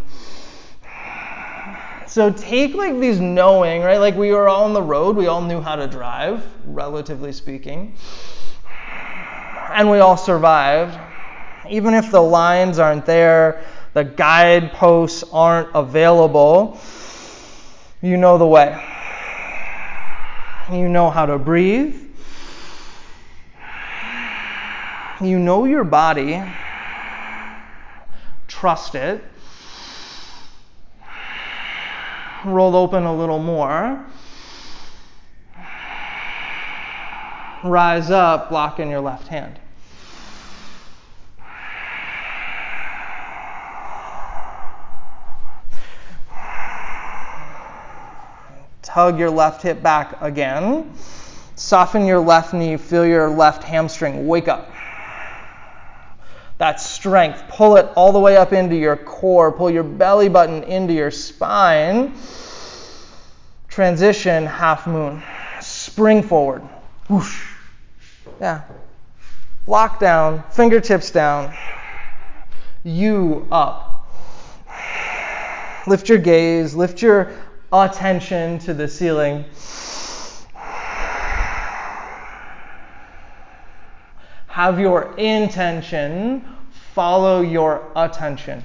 So 2.08 2.32
take 2.32 2.74
like 2.74 2.98
these 2.98 3.20
knowing, 3.20 3.82
right? 3.82 3.98
Like 3.98 4.16
we 4.16 4.32
were 4.32 4.48
all 4.48 4.64
on 4.64 4.72
the 4.72 4.82
road, 4.82 5.14
we 5.14 5.28
all 5.28 5.40
knew 5.40 5.60
how 5.60 5.76
to 5.76 5.86
drive, 5.86 6.44
relatively 6.66 7.30
speaking. 7.30 7.94
And 9.72 9.88
we 9.88 10.00
all 10.00 10.16
survived. 10.16 10.98
Even 11.70 11.94
if 11.94 12.10
the 12.10 12.20
lines 12.20 12.80
aren't 12.80 13.06
there, 13.06 13.64
the 13.94 14.02
guideposts 14.02 15.22
aren't 15.32 15.68
available, 15.72 16.80
you 18.02 18.16
know 18.16 18.36
the 18.36 18.48
way. 18.48 18.84
You 20.72 20.88
know 20.88 21.08
how 21.08 21.24
to 21.24 21.38
breathe. 21.38 21.94
You 25.20 25.38
know 25.38 25.66
your 25.66 25.84
body. 25.84 26.42
Trust 28.60 28.94
it. 28.94 29.24
Roll 32.44 32.76
open 32.76 33.04
a 33.04 33.16
little 33.16 33.38
more. 33.38 34.04
Rise 37.64 38.10
up, 38.10 38.50
block 38.50 38.78
in 38.78 38.90
your 38.90 39.00
left 39.00 39.28
hand. 39.28 39.58
Tug 48.82 49.18
your 49.18 49.30
left 49.30 49.62
hip 49.62 49.82
back 49.82 50.20
again. 50.20 50.92
Soften 51.56 52.04
your 52.04 52.20
left 52.20 52.52
knee. 52.52 52.76
Feel 52.76 53.06
your 53.06 53.30
left 53.30 53.64
hamstring. 53.64 54.26
Wake 54.26 54.48
up. 54.48 54.70
That 56.60 56.78
strength. 56.78 57.42
Pull 57.48 57.78
it 57.78 57.90
all 57.96 58.12
the 58.12 58.20
way 58.20 58.36
up 58.36 58.52
into 58.52 58.76
your 58.76 58.94
core. 58.94 59.50
Pull 59.50 59.70
your 59.70 59.82
belly 59.82 60.28
button 60.28 60.62
into 60.64 60.92
your 60.92 61.10
spine. 61.10 62.12
Transition, 63.68 64.44
half 64.44 64.86
moon. 64.86 65.22
Spring 65.62 66.22
forward. 66.22 66.60
Whoosh. 67.08 67.46
Yeah. 68.42 68.60
Block 69.64 70.00
down, 70.00 70.44
fingertips 70.50 71.10
down. 71.10 71.54
You 72.84 73.48
up. 73.50 74.06
Lift 75.86 76.10
your 76.10 76.18
gaze, 76.18 76.74
lift 76.74 77.00
your 77.00 77.32
attention 77.72 78.58
to 78.58 78.74
the 78.74 78.86
ceiling. 78.86 79.46
Have 84.50 84.80
your 84.80 85.16
intention 85.16 86.44
follow 86.92 87.40
your 87.40 87.86
attention. 87.94 88.62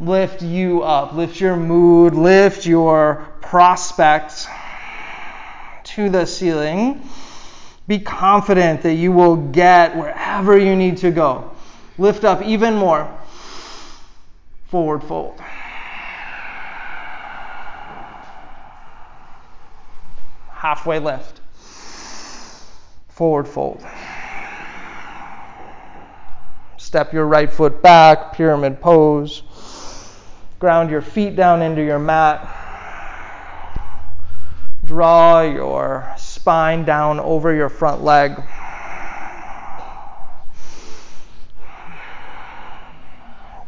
Lift 0.00 0.42
you 0.42 0.82
up, 0.82 1.12
lift 1.14 1.40
your 1.40 1.56
mood, 1.56 2.14
lift 2.14 2.66
your 2.66 3.26
prospects 3.40 4.46
to 5.84 6.08
the 6.10 6.26
ceiling. 6.26 7.08
Be 7.86 8.00
confident 8.00 8.82
that 8.82 8.94
you 8.94 9.12
will 9.12 9.36
get 9.36 9.96
wherever 9.96 10.58
you 10.58 10.76
need 10.76 10.98
to 10.98 11.10
go. 11.10 11.52
Lift 11.96 12.24
up 12.24 12.42
even 12.42 12.74
more. 12.74 13.08
Forward 14.66 15.02
fold. 15.02 15.40
Halfway 20.50 20.98
lift. 20.98 21.40
Forward 23.08 23.48
fold. 23.48 23.82
Step 26.88 27.12
your 27.12 27.26
right 27.26 27.52
foot 27.52 27.82
back, 27.82 28.32
pyramid 28.32 28.80
pose. 28.80 29.42
Ground 30.58 30.88
your 30.88 31.02
feet 31.02 31.36
down 31.36 31.60
into 31.60 31.84
your 31.84 31.98
mat. 31.98 32.48
Draw 34.86 35.42
your 35.42 36.10
spine 36.16 36.86
down 36.86 37.20
over 37.20 37.54
your 37.54 37.68
front 37.68 38.02
leg. 38.02 38.42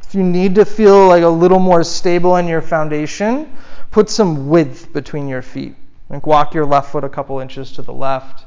If 0.03 0.15
you 0.15 0.23
need 0.23 0.55
to 0.55 0.65
feel 0.65 1.07
like 1.07 1.23
a 1.23 1.29
little 1.29 1.61
more 1.61 1.85
stable 1.85 2.37
in 2.37 2.49
your 2.49 2.63
foundation, 2.63 3.55
put 3.91 4.09
some 4.09 4.49
width 4.49 4.95
between 4.95 5.29
your 5.29 5.43
feet. 5.43 5.75
Like 6.09 6.27
walk 6.27 6.55
your 6.55 6.65
left 6.65 6.91
foot 6.91 7.05
a 7.05 7.09
couple 7.11 7.39
inches 7.39 7.71
to 7.73 7.83
the 7.83 7.93
left. 7.93 8.47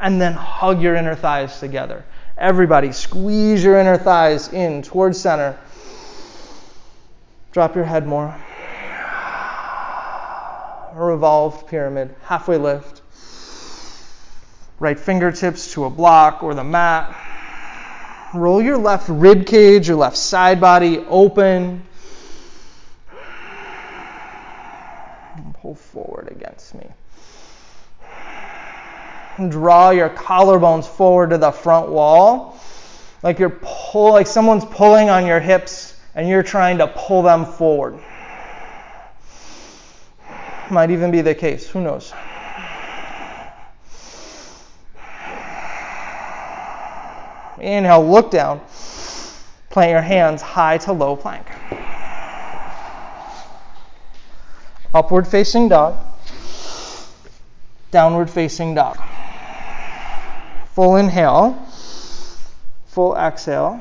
And 0.00 0.20
then 0.20 0.34
hug 0.34 0.80
your 0.82 0.94
inner 0.94 1.14
thighs 1.14 1.58
together. 1.60 2.04
Everybody, 2.38 2.92
squeeze 2.92 3.64
your 3.64 3.78
inner 3.78 3.96
thighs 3.96 4.52
in 4.52 4.82
towards 4.82 5.18
center. 5.18 5.58
Drop 7.52 7.74
your 7.74 7.84
head 7.84 8.06
more 8.06 8.34
a 10.96 11.04
revolved 11.04 11.66
pyramid, 11.66 12.14
halfway 12.22 12.56
lift. 12.56 13.02
Right 14.78 14.98
fingertips 14.98 15.72
to 15.72 15.84
a 15.84 15.90
block 15.90 16.42
or 16.42 16.54
the 16.54 16.64
mat. 16.64 17.14
Roll 18.34 18.62
your 18.62 18.78
left 18.78 19.08
rib 19.08 19.46
cage, 19.46 19.88
your 19.88 19.98
left 19.98 20.16
side 20.16 20.60
body 20.60 20.98
open. 21.08 21.82
pull 25.60 25.74
forward 25.74 26.28
against 26.30 26.74
me. 26.74 26.86
Draw 29.36 29.90
your 29.90 30.08
collarbones 30.08 30.86
forward 30.86 31.30
to 31.30 31.38
the 31.38 31.50
front 31.50 31.90
wall. 31.90 32.58
Like 33.22 33.38
you're 33.38 33.58
pull 33.60 34.12
like 34.12 34.26
someone's 34.26 34.64
pulling 34.64 35.10
on 35.10 35.26
your 35.26 35.40
hips 35.40 36.00
and 36.14 36.28
you're 36.28 36.42
trying 36.42 36.78
to 36.78 36.86
pull 36.86 37.22
them 37.22 37.44
forward. 37.44 37.98
Might 40.70 40.90
even 40.90 41.10
be 41.10 41.20
the 41.20 41.34
case. 41.34 41.68
Who 41.68 41.82
knows? 41.82 42.12
Inhale, 47.60 48.08
look 48.08 48.30
down. 48.30 48.60
Plant 49.70 49.90
your 49.90 50.02
hands 50.02 50.40
high 50.40 50.78
to 50.78 50.92
low 50.92 51.16
plank. 51.16 51.46
Upward 54.94 55.28
facing 55.28 55.68
dog. 55.68 55.96
Downward 57.90 58.30
facing 58.30 58.74
dog. 58.74 58.98
Full 60.76 60.96
inhale. 60.96 61.54
Full 62.88 63.16
exhale. 63.16 63.80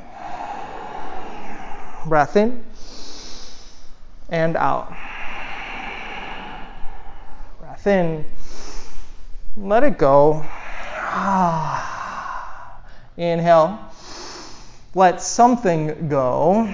Breath 2.06 2.38
in 2.38 2.64
and 4.30 4.56
out 4.56 4.96
Breath 7.60 7.86
in, 7.86 8.24
Let 9.58 9.84
it 9.84 9.98
go. 9.98 10.36
Inhale. 13.18 13.78
Let 14.94 15.22
something 15.22 16.08
go. 16.08 16.64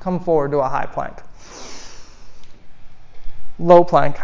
Come 0.00 0.18
forward 0.24 0.50
to 0.50 0.58
a 0.58 0.68
high 0.68 0.86
plank. 0.86 1.18
Low 3.60 3.84
plank. 3.84 4.16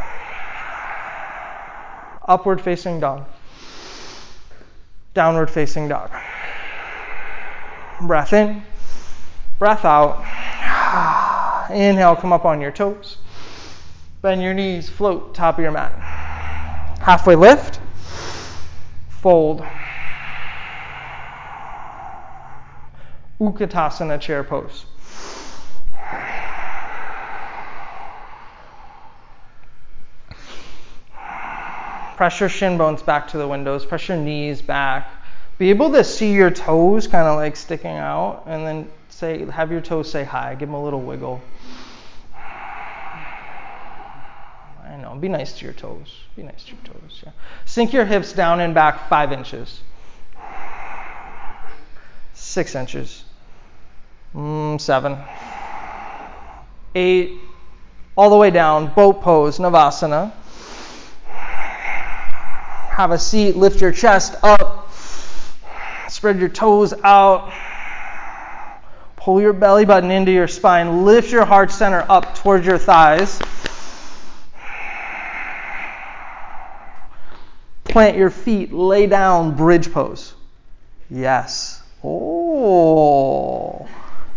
Upward 2.27 2.61
facing 2.61 2.99
dog. 2.99 3.27
Downward 5.15 5.51
facing 5.51 5.89
dog. 5.89 6.11
Breath 8.03 8.33
in. 8.33 8.63
Breath 9.59 9.85
out. 9.85 10.25
Inhale, 11.71 12.17
come 12.17 12.33
up 12.33 12.45
on 12.45 12.61
your 12.61 12.71
toes. 12.71 13.19
Bend 14.23 14.43
your 14.43 14.55
knees, 14.55 14.89
float 14.89 15.35
top 15.35 15.59
of 15.59 15.63
your 15.63 15.73
mat. 15.73 15.93
Halfway 17.01 17.37
lift, 17.37 17.81
fold. 19.09 19.65
Utkatasana 23.41 24.21
chair 24.21 24.45
pose. 24.45 24.85
Press 32.21 32.39
your 32.39 32.51
shin 32.51 32.77
bones 32.77 33.01
back 33.01 33.29
to 33.29 33.39
the 33.39 33.49
windows, 33.49 33.87
press 33.87 34.07
your 34.07 34.19
knees 34.19 34.61
back. 34.61 35.11
Be 35.57 35.71
able 35.71 35.91
to 35.93 36.05
see 36.05 36.35
your 36.35 36.51
toes 36.51 37.07
kind 37.07 37.27
of 37.27 37.37
like 37.37 37.57
sticking 37.57 37.97
out, 37.97 38.43
and 38.45 38.67
then 38.67 38.91
say, 39.09 39.43
have 39.47 39.73
your 39.73 39.81
toes 39.81 40.11
say 40.11 40.23
hi, 40.23 40.55
give 40.55 40.69
them 40.69 40.75
a 40.75 40.85
little 40.85 41.01
wiggle. 41.01 41.41
I 44.85 44.99
know, 45.01 45.15
be 45.19 45.29
nice 45.29 45.59
to 45.61 45.65
your 45.65 45.73
toes. 45.73 46.15
Be 46.37 46.43
nice 46.43 46.63
to 46.65 46.73
your 46.73 46.83
toes. 46.85 47.23
Yeah. 47.25 47.33
Sink 47.65 47.95
your 47.95 48.05
hips 48.05 48.35
down 48.35 48.61
and 48.61 48.75
back 48.75 49.09
five 49.09 49.33
inches. 49.33 49.81
Six 52.35 52.75
inches. 52.75 53.25
Mm, 54.35 54.79
seven. 54.79 55.17
Eight. 56.95 57.39
All 58.15 58.29
the 58.29 58.37
way 58.37 58.51
down. 58.51 58.93
Boat 58.93 59.23
pose, 59.23 59.57
Navasana. 59.57 60.33
Have 63.01 63.13
a 63.13 63.19
seat. 63.19 63.57
Lift 63.57 63.81
your 63.81 63.93
chest 63.93 64.35
up. 64.43 64.93
Spread 66.11 66.39
your 66.39 66.51
toes 66.51 66.93
out. 67.03 67.51
Pull 69.17 69.41
your 69.41 69.55
belly 69.55 69.87
button 69.87 70.11
into 70.11 70.31
your 70.31 70.47
spine. 70.47 71.07
Lift 71.07 71.33
your 71.33 71.47
heart 71.47 71.71
center 71.71 72.05
up 72.11 72.35
towards 72.35 72.67
your 72.67 72.77
thighs. 72.77 73.41
Plant 77.85 78.19
your 78.19 78.29
feet, 78.29 78.71
lay 78.71 79.07
down, 79.07 79.57
bridge 79.57 79.91
pose. 79.91 80.35
Yes. 81.09 81.83
Oh. 82.05 83.89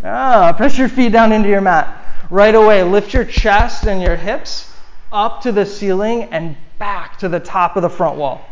Ah, 0.02 0.54
press 0.56 0.78
your 0.78 0.88
feet 0.88 1.12
down 1.12 1.32
into 1.32 1.50
your 1.50 1.60
mat. 1.60 2.02
Right 2.30 2.54
away, 2.54 2.82
lift 2.82 3.12
your 3.12 3.26
chest 3.26 3.86
and 3.86 4.00
your 4.00 4.16
hips 4.16 4.73
up 5.14 5.40
to 5.42 5.52
the 5.52 5.64
ceiling 5.64 6.24
and 6.24 6.56
back 6.78 7.18
to 7.20 7.30
the 7.30 7.40
top 7.40 7.76
of 7.76 7.82
the 7.82 7.88
front 7.88 8.18
wall. 8.18 8.44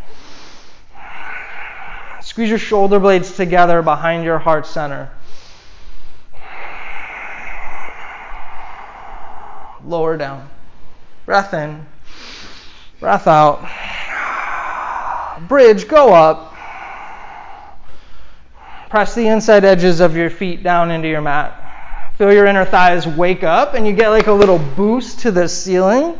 Squeeze 2.22 2.48
your 2.48 2.58
shoulder 2.58 2.98
blades 2.98 3.36
together 3.36 3.82
behind 3.82 4.24
your 4.24 4.38
heart 4.38 4.66
center. 4.66 5.10
Lower 9.84 10.16
down. 10.16 10.48
Breath 11.26 11.52
in. 11.52 11.84
Breath 13.00 13.26
out 13.26 13.68
bridge, 15.48 15.88
go 15.88 16.12
up. 16.12 16.54
Press 18.90 19.14
the 19.14 19.26
inside 19.26 19.64
edges 19.64 20.00
of 20.00 20.16
your 20.16 20.30
feet 20.30 20.62
down 20.62 20.90
into 20.90 21.08
your 21.08 21.20
mat. 21.20 21.58
Feel 22.18 22.32
your 22.32 22.46
inner 22.46 22.64
thighs 22.64 23.06
wake 23.06 23.42
up, 23.42 23.74
and 23.74 23.86
you 23.86 23.92
get 23.92 24.10
like 24.10 24.26
a 24.26 24.32
little 24.32 24.58
boost 24.58 25.20
to 25.20 25.30
the 25.30 25.48
ceiling. 25.48 26.18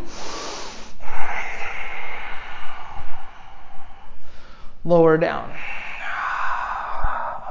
Lower 4.85 5.17
down. 5.17 5.53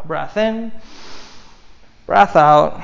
Breath 0.05 0.35
in, 0.35 0.71
breath 2.05 2.35
out. 2.35 2.81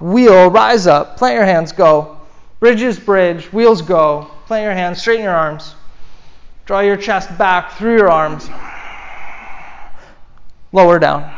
Wheel, 0.00 0.50
rise 0.50 0.88
up, 0.88 1.16
plant 1.16 1.36
your 1.36 1.44
hands, 1.44 1.70
go. 1.70 2.18
Bridges, 2.58 2.98
bridge, 2.98 3.52
wheels, 3.52 3.82
go. 3.82 4.28
Plant 4.46 4.64
your 4.64 4.72
hands, 4.72 5.00
straighten 5.00 5.24
your 5.24 5.34
arms. 5.34 5.74
Draw 6.64 6.80
your 6.80 6.96
chest 6.96 7.36
back 7.38 7.72
through 7.72 7.98
your 7.98 8.10
arms. 8.10 8.48
Lower 10.72 10.98
down. 10.98 11.30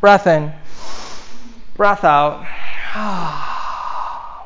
Breath 0.00 0.26
in. 0.26 0.52
Breath 1.76 2.02
out. 2.02 2.44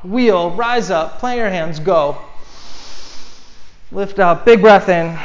Wheel, 0.05 0.51
rise 0.51 0.91
up, 0.91 1.19
plant 1.19 1.39
your 1.39 1.49
hands, 1.49 1.79
go. 1.81 2.19
Lift 3.91 4.19
up, 4.19 4.45
big 4.45 4.61
breath 4.61 4.91
in. 4.91 5.19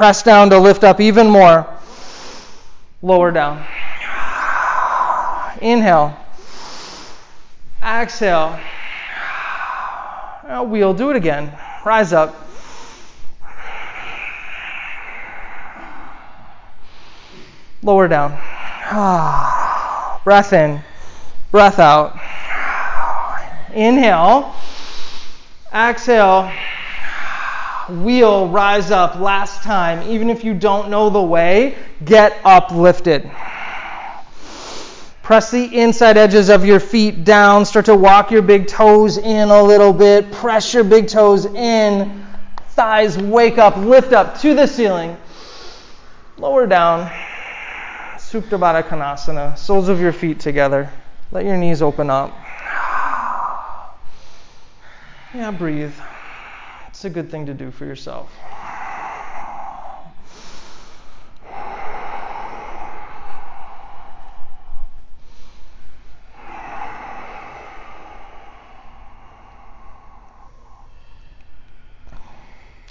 Press 0.00 0.22
down 0.22 0.48
to 0.48 0.58
lift 0.58 0.82
up 0.82 0.98
even 0.98 1.28
more. 1.28 1.66
Lower 3.02 3.30
down. 3.30 3.62
Inhale. 5.60 6.16
Exhale. 7.82 8.58
Now 10.48 10.64
wheel, 10.64 10.94
do 10.94 11.10
it 11.10 11.16
again. 11.16 11.52
Rise 11.84 12.14
up. 12.14 12.34
Lower 17.82 18.08
down. 18.08 18.30
Breath 20.24 20.54
in. 20.54 20.80
Breath 21.50 21.78
out. 21.78 22.18
Inhale. 23.74 24.54
Exhale. 25.74 26.50
Wheel, 27.90 28.48
rise 28.48 28.90
up. 28.90 29.16
Last 29.16 29.62
time. 29.62 30.08
Even 30.08 30.30
if 30.30 30.44
you 30.44 30.54
don't 30.54 30.90
know 30.90 31.10
the 31.10 31.22
way, 31.22 31.76
get 32.04 32.36
uplifted. 32.44 33.30
Press 35.22 35.50
the 35.50 35.64
inside 35.78 36.16
edges 36.16 36.48
of 36.48 36.64
your 36.64 36.80
feet 36.80 37.24
down. 37.24 37.64
Start 37.64 37.86
to 37.86 37.94
walk 37.94 38.30
your 38.30 38.42
big 38.42 38.66
toes 38.66 39.16
in 39.16 39.48
a 39.48 39.62
little 39.62 39.92
bit. 39.92 40.32
Press 40.32 40.74
your 40.74 40.82
big 40.82 41.06
toes 41.06 41.46
in. 41.46 42.26
Thighs 42.70 43.16
wake 43.16 43.58
up, 43.58 43.76
lift 43.76 44.12
up 44.12 44.40
to 44.40 44.54
the 44.54 44.66
ceiling. 44.66 45.16
Lower 46.36 46.66
down. 46.66 47.10
Supta 48.16 48.58
Baddha 48.58 48.82
Konasana. 48.82 49.56
Soles 49.56 49.88
of 49.88 50.00
your 50.00 50.12
feet 50.12 50.40
together. 50.40 50.90
Let 51.30 51.44
your 51.44 51.56
knees 51.56 51.82
open 51.82 52.10
up. 52.10 52.32
Yeah, 55.32 55.52
breathe. 55.52 55.92
It's 57.00 57.06
a 57.06 57.08
good 57.08 57.30
thing 57.30 57.46
to 57.46 57.54
do 57.54 57.70
for 57.70 57.86
yourself. 57.86 58.30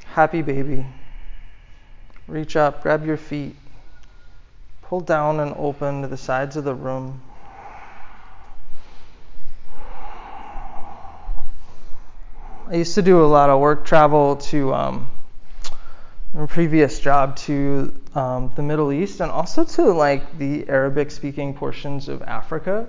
Happy 0.06 0.42
baby. 0.42 0.88
Reach 2.28 2.56
up, 2.56 2.82
grab 2.82 3.06
your 3.06 3.16
feet, 3.16 3.56
pull 4.82 5.02
down 5.02 5.40
and 5.40 5.54
open 5.56 6.02
to 6.02 6.08
the 6.08 6.18
sides 6.18 6.58
of 6.58 6.64
the 6.64 6.74
room. 6.74 7.22
I 12.72 12.76
used 12.76 12.94
to 12.96 13.02
do 13.02 13.24
a 13.24 13.26
lot 13.26 13.50
of 13.50 13.60
work 13.60 13.84
travel 13.84 14.36
to 14.36 14.76
um, 14.76 15.10
a 16.38 16.46
previous 16.46 17.00
job 17.00 17.36
to 17.38 17.92
um, 18.14 18.52
the 18.56 18.62
Middle 18.62 18.94
East 18.94 19.22
and 19.22 19.32
also 19.32 19.64
to 19.64 19.86
like 19.86 20.38
the 20.38 20.70
Arabic 20.70 21.10
speaking 21.10 21.56
portions 21.56 22.08
of 22.08 22.22
Africa. 22.22 22.88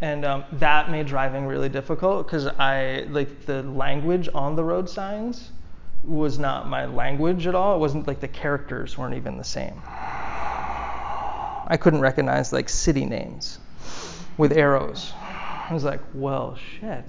And 0.00 0.24
um, 0.24 0.44
that 0.52 0.90
made 0.90 1.06
driving 1.06 1.44
really 1.44 1.68
difficult 1.68 2.26
because 2.26 2.46
I 2.46 3.04
like 3.10 3.44
the 3.44 3.64
language 3.64 4.30
on 4.34 4.56
the 4.56 4.64
road 4.64 4.88
signs 4.88 5.50
was 6.02 6.38
not 6.38 6.66
my 6.66 6.86
language 6.86 7.46
at 7.46 7.54
all. 7.54 7.76
It 7.76 7.78
wasn't 7.80 8.06
like 8.06 8.20
the 8.20 8.28
characters 8.28 8.96
weren't 8.96 9.14
even 9.14 9.36
the 9.36 9.44
same. 9.44 9.82
I 11.68 11.76
couldn't 11.78 12.00
recognize 12.00 12.50
like 12.50 12.70
city 12.70 13.04
names 13.04 13.58
with 14.38 14.52
arrows. 14.52 15.12
I 15.20 15.74
was 15.74 15.84
like, 15.84 16.00
well, 16.14 16.56
shit. 16.80 17.04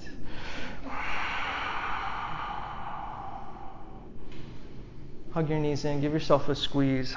Hug 5.38 5.48
your 5.48 5.60
knees 5.60 5.84
in, 5.84 6.00
give 6.00 6.12
yourself 6.12 6.48
a 6.48 6.54
squeeze. 6.56 7.14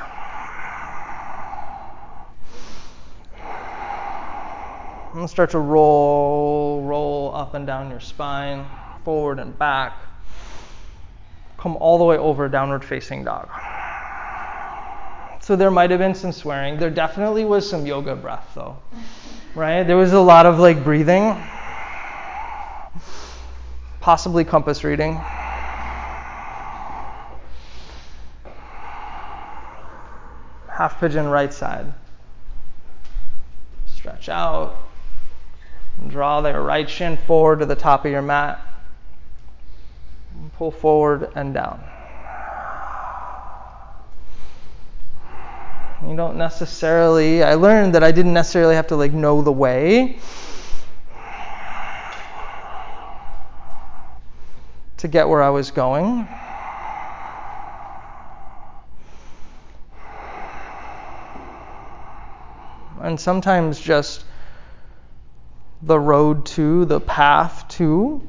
And 5.15 5.27
start 5.27 5.49
to 5.49 5.57
roll, 5.57 6.83
roll 6.83 7.33
up 7.33 7.55
and 7.55 7.65
down 7.65 7.89
your 7.89 7.99
spine, 7.99 8.67
forward 9.03 9.39
and 9.39 9.57
back. 9.57 9.97
Come 11.57 11.75
all 11.77 11.97
the 11.97 12.03
way 12.03 12.15
over 12.15 12.47
downward 12.47 12.85
facing 12.85 13.23
dog. 13.23 13.49
So 15.41 15.55
there 15.55 15.71
might 15.71 15.89
have 15.89 15.99
been 15.99 16.13
some 16.13 16.31
swearing. 16.31 16.77
There 16.77 16.91
definitely 16.91 17.43
was 17.43 17.67
some 17.67 17.87
yoga 17.87 18.15
breath 18.15 18.51
though. 18.53 18.77
Right? 19.55 19.81
There 19.81 19.97
was 19.97 20.13
a 20.13 20.21
lot 20.21 20.45
of 20.45 20.59
like 20.59 20.83
breathing. 20.83 21.35
Possibly 23.99 24.45
compass 24.45 24.83
reading. 24.83 25.19
Half 30.81 30.99
pigeon 30.99 31.27
right 31.27 31.53
side. 31.53 31.85
Stretch 33.85 34.29
out. 34.29 34.77
Draw 36.07 36.41
the 36.41 36.59
right 36.59 36.89
shin 36.89 37.17
forward 37.17 37.59
to 37.59 37.67
the 37.67 37.75
top 37.75 38.03
of 38.03 38.11
your 38.11 38.23
mat. 38.23 38.59
Pull 40.57 40.71
forward 40.71 41.31
and 41.35 41.53
down. 41.53 41.83
You 46.09 46.15
don't 46.15 46.35
necessarily, 46.35 47.43
I 47.43 47.53
learned 47.53 47.93
that 47.93 48.03
I 48.03 48.11
didn't 48.11 48.33
necessarily 48.33 48.73
have 48.73 48.87
to 48.87 48.95
like 48.95 49.13
know 49.13 49.43
the 49.43 49.51
way 49.51 50.17
to 54.97 55.07
get 55.07 55.29
where 55.29 55.43
I 55.43 55.51
was 55.51 55.69
going. 55.69 56.27
And 63.11 63.19
sometimes 63.19 63.77
just 63.77 64.23
the 65.81 65.99
road 65.99 66.45
to, 66.45 66.85
the 66.85 67.01
path 67.01 67.67
to. 67.67 68.25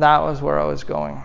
that 0.00 0.18
was 0.22 0.40
where 0.40 0.58
I 0.58 0.64
was 0.64 0.82
going. 0.82 1.22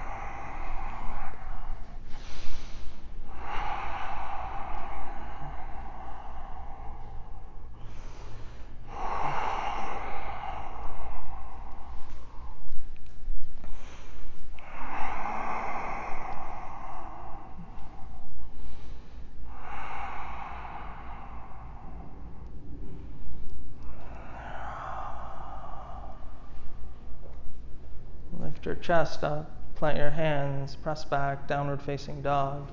Lift 28.39 28.65
your 28.65 28.70
chest 28.81 29.23
up, 29.23 29.49
plant 29.75 29.97
your 29.97 30.09
hands, 30.09 30.75
press 30.75 31.05
back, 31.05 31.47
downward 31.47 31.81
facing 31.81 32.21
dog. 32.21 32.67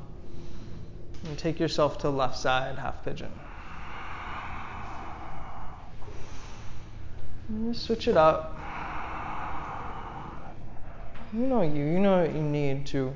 And 1.24 1.36
take 1.38 1.58
yourself 1.58 1.98
to 1.98 2.10
left 2.10 2.36
side, 2.36 2.78
half 2.78 3.04
pigeon. 3.04 3.32
Switch 7.72 8.08
it 8.08 8.16
up. 8.16 8.58
You 11.32 11.40
know 11.40 11.62
you, 11.62 11.84
you 11.84 11.98
know 11.98 12.22
what 12.22 12.34
you 12.34 12.42
need 12.42 12.86
to 12.86 13.14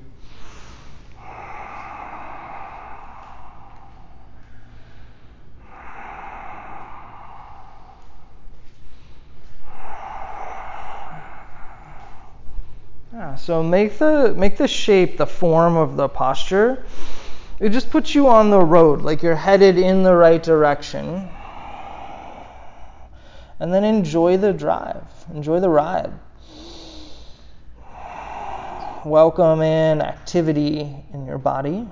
So 13.42 13.60
make 13.60 13.98
the 13.98 14.34
make 14.36 14.56
the 14.56 14.68
shape, 14.68 15.16
the 15.16 15.26
form 15.26 15.76
of 15.76 15.96
the 15.96 16.08
posture. 16.08 16.86
It 17.58 17.70
just 17.70 17.90
puts 17.90 18.14
you 18.14 18.28
on 18.28 18.50
the 18.50 18.60
road, 18.60 19.02
like 19.02 19.20
you're 19.20 19.34
headed 19.34 19.78
in 19.78 20.04
the 20.04 20.14
right 20.14 20.40
direction. 20.40 21.28
And 23.58 23.74
then 23.74 23.82
enjoy 23.82 24.36
the 24.36 24.52
drive, 24.52 25.02
enjoy 25.34 25.58
the 25.58 25.68
ride. 25.68 26.12
Welcome 29.04 29.60
in 29.60 30.00
activity 30.00 30.94
in 31.12 31.26
your 31.26 31.38
body. 31.38 31.88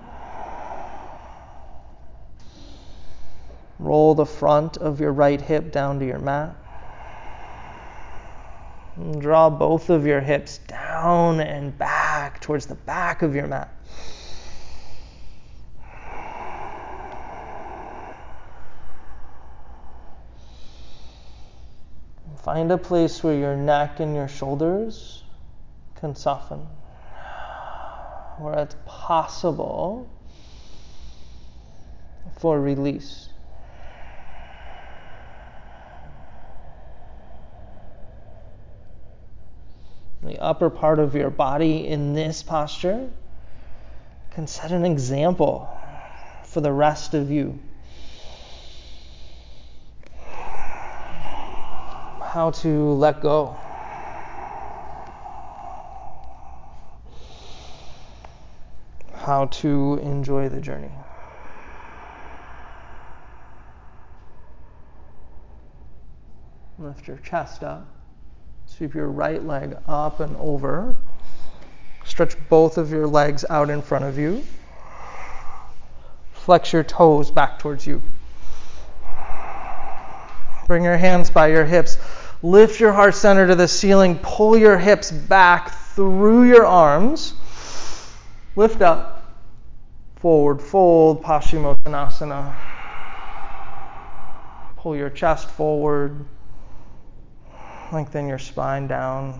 Roll 3.80 4.14
the 4.14 4.26
front 4.26 4.76
of 4.76 5.00
your 5.00 5.12
right 5.12 5.40
hip 5.40 5.72
down 5.72 5.98
to 5.98 6.06
your 6.06 6.20
mat. 6.20 6.54
And 8.94 9.20
draw 9.20 9.50
both 9.50 9.90
of 9.90 10.06
your 10.06 10.20
hips 10.20 10.58
down 10.58 10.89
and 11.00 11.76
back 11.78 12.40
towards 12.40 12.66
the 12.66 12.74
back 12.74 13.22
of 13.22 13.34
your 13.34 13.46
mat. 13.46 13.74
Find 22.42 22.70
a 22.70 22.78
place 22.78 23.22
where 23.22 23.34
your 23.34 23.56
neck 23.56 24.00
and 24.00 24.14
your 24.14 24.28
shoulders 24.28 25.24
can 25.96 26.14
soften, 26.14 26.66
where 28.38 28.58
it's 28.58 28.76
possible 28.86 30.10
for 32.38 32.60
release. 32.60 33.29
The 40.30 40.38
upper 40.38 40.70
part 40.70 41.00
of 41.00 41.16
your 41.16 41.28
body 41.28 41.88
in 41.88 42.14
this 42.14 42.40
posture 42.40 43.10
can 44.30 44.46
set 44.46 44.70
an 44.70 44.84
example 44.84 45.68
for 46.44 46.60
the 46.60 46.72
rest 46.72 47.14
of 47.14 47.32
you. 47.32 47.58
how 52.30 52.52
to 52.52 52.92
let 52.92 53.20
go. 53.20 53.56
How 59.14 59.46
to 59.46 59.98
enjoy 60.00 60.48
the 60.48 60.60
journey. 60.60 60.92
Lift 66.78 67.08
your 67.08 67.16
chest 67.16 67.64
up. 67.64 67.99
Sweep 68.76 68.94
your 68.94 69.08
right 69.08 69.44
leg 69.44 69.76
up 69.86 70.20
and 70.20 70.34
over. 70.36 70.96
Stretch 72.04 72.36
both 72.48 72.78
of 72.78 72.90
your 72.90 73.06
legs 73.06 73.44
out 73.50 73.68
in 73.68 73.82
front 73.82 74.04
of 74.04 74.16
you. 74.16 74.42
Flex 76.32 76.72
your 76.72 76.84
toes 76.84 77.30
back 77.30 77.58
towards 77.58 77.86
you. 77.86 78.00
Bring 80.66 80.84
your 80.84 80.96
hands 80.96 81.30
by 81.30 81.48
your 81.48 81.64
hips. 81.64 81.98
Lift 82.42 82.80
your 82.80 82.92
heart 82.92 83.14
center 83.14 83.46
to 83.48 83.54
the 83.54 83.68
ceiling. 83.68 84.18
Pull 84.22 84.56
your 84.56 84.78
hips 84.78 85.10
back 85.10 85.74
through 85.94 86.44
your 86.44 86.64
arms. 86.64 87.34
Lift 88.56 88.80
up. 88.80 89.34
Forward 90.16 90.62
fold, 90.62 91.22
Paschimottanasana. 91.22 92.54
Pull 94.76 94.96
your 94.96 95.10
chest 95.10 95.50
forward. 95.50 96.24
Lengthen 97.92 98.28
your 98.28 98.38
spine 98.38 98.86
down. 98.86 99.34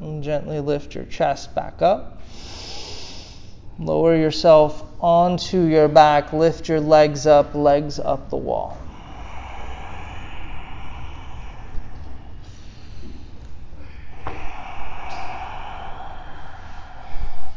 And 0.00 0.24
gently 0.24 0.58
lift 0.58 0.96
your 0.96 1.04
chest 1.04 1.54
back 1.54 1.82
up. 1.82 2.20
Lower 3.78 4.16
yourself 4.16 4.89
onto 5.00 5.62
your 5.62 5.88
back. 5.88 6.32
Lift 6.32 6.68
your 6.68 6.80
legs 6.80 7.26
up, 7.26 7.54
legs 7.54 7.98
up 7.98 8.30
the 8.30 8.36
wall. 8.36 8.76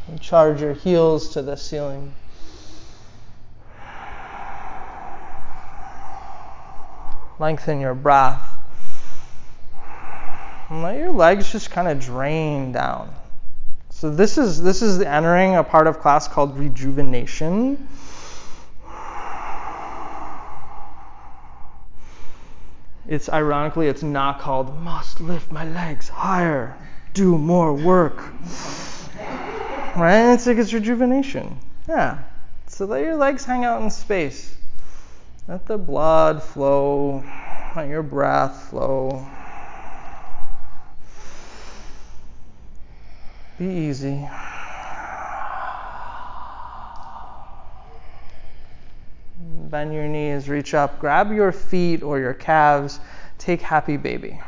And 0.08 0.22
charge 0.22 0.62
your 0.62 0.74
heels 0.74 1.30
to 1.34 1.42
the 1.42 1.56
ceiling. 1.56 2.14
Lengthen 7.40 7.82
your 7.82 7.96
breath. 7.96 8.50
And 10.70 10.82
let 10.82 10.98
your 10.98 11.12
legs 11.12 11.52
just 11.52 11.72
kind 11.72 11.88
of 11.88 12.00
drain 12.00 12.72
down. 12.72 13.14
So 13.94 14.10
this 14.10 14.38
is 14.38 14.62
this 14.62 14.82
is 14.82 15.00
entering 15.00 15.56
a 15.56 15.64
part 15.64 15.88
of 15.88 16.02
class 16.02 16.28
called 16.28 16.58
rejuvenation. 16.58 17.88
It's 23.08 23.30
ironically 23.30 23.88
it's 23.88 24.04
not 24.04 24.40
called 24.40 24.78
must 24.82 25.22
lift 25.22 25.52
my 25.52 25.64
legs 25.66 26.10
higher, 26.10 26.76
do 27.14 27.38
more 27.38 27.74
work. 27.74 28.18
Right? 29.96 30.34
It's 30.34 30.48
like 30.48 30.58
it's 30.58 30.74
rejuvenation. 30.74 31.58
Yeah. 31.88 32.18
So 32.68 32.86
let 32.86 33.04
your 33.04 33.16
legs 33.16 33.46
hang 33.46 33.64
out 33.64 33.82
in 33.84 33.90
space. 33.90 34.58
Let 35.48 35.66
the 35.68 35.78
blood 35.78 36.42
flow, 36.42 37.24
let 37.76 37.88
your 37.88 38.04
breath 38.04 38.70
flow. 38.70 39.26
Be 43.58 43.66
easy. 43.66 44.28
Bend 49.70 49.94
your 49.94 50.08
knees, 50.08 50.50
reach 50.50 50.74
up, 50.74 51.00
grab 51.00 51.32
your 51.32 51.52
feet 51.52 52.04
or 52.04 52.20
your 52.20 52.34
calves, 52.34 53.00
take 53.38 53.62
happy 53.62 53.98
baby. 53.98 54.40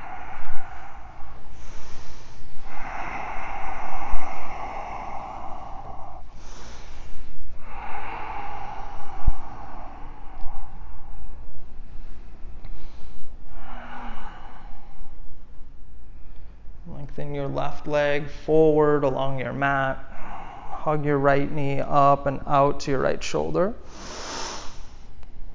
Lengthen 17.18 17.34
your 17.34 17.48
left 17.48 17.88
leg 17.88 18.30
forward 18.30 19.06
along 19.06 19.40
your 19.40 19.54
mat. 19.54 20.04
Hug 20.12 21.06
your 21.06 21.18
right 21.18 21.50
knee 21.50 21.80
up 21.80 22.26
and 22.26 22.42
out 22.46 22.82
to 22.82 22.92
your 22.92 23.00
right 23.00 23.24
shoulder. 23.24 23.74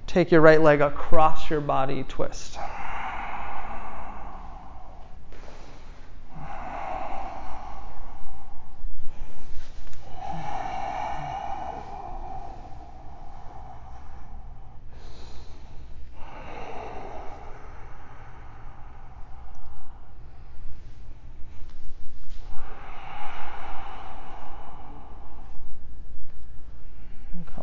Take 0.06 0.30
your 0.30 0.40
right 0.40 0.60
leg 0.60 0.80
across 0.80 1.50
your 1.50 1.60
body, 1.60 2.02
twist. 2.08 2.58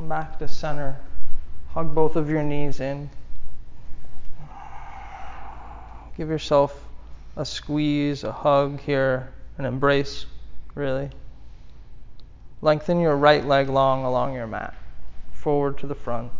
Back 0.07 0.39
to 0.39 0.47
center. 0.47 0.95
Hug 1.73 1.93
both 1.93 2.15
of 2.15 2.29
your 2.29 2.41
knees 2.41 2.79
in. 2.79 3.09
Give 6.15 6.29
yourself 6.29 6.81
a 7.35 7.43
squeeze, 7.43 8.23
a 8.23 8.31
hug 8.31 8.79
here, 8.79 9.33
an 9.57 9.65
embrace, 9.65 10.25
really. 10.75 11.09
Lengthen 12.61 13.01
your 13.01 13.17
right 13.17 13.45
leg 13.45 13.67
long 13.67 14.05
along 14.05 14.33
your 14.33 14.47
mat, 14.47 14.75
forward 15.33 15.77
to 15.79 15.87
the 15.87 15.95
front. 15.95 16.31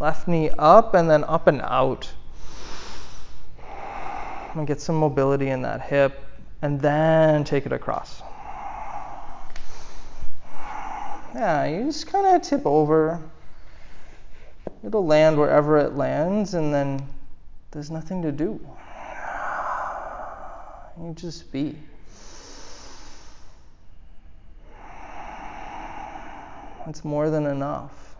Left 0.00 0.26
knee 0.26 0.50
up 0.58 0.94
and 0.94 1.08
then 1.08 1.22
up 1.22 1.46
and 1.46 1.62
out. 1.62 2.10
And 4.54 4.66
get 4.66 4.80
some 4.80 4.96
mobility 4.96 5.50
in 5.50 5.62
that 5.62 5.82
hip, 5.82 6.20
and 6.62 6.80
then 6.80 7.44
take 7.44 7.64
it 7.64 7.72
across. 7.72 8.22
Yeah, 11.34 11.66
you 11.66 11.84
just 11.84 12.06
kind 12.06 12.26
of 12.26 12.42
tip 12.42 12.64
over. 12.64 13.20
It'll 14.82 15.06
land 15.06 15.38
wherever 15.38 15.78
it 15.78 15.94
lands, 15.94 16.54
and 16.54 16.72
then 16.72 17.06
there's 17.70 17.90
nothing 17.90 18.22
to 18.22 18.32
do. 18.32 18.60
You 21.00 21.14
just 21.14 21.52
be. 21.52 21.76
It's 26.88 27.04
more 27.04 27.30
than 27.30 27.46
enough. 27.46 28.16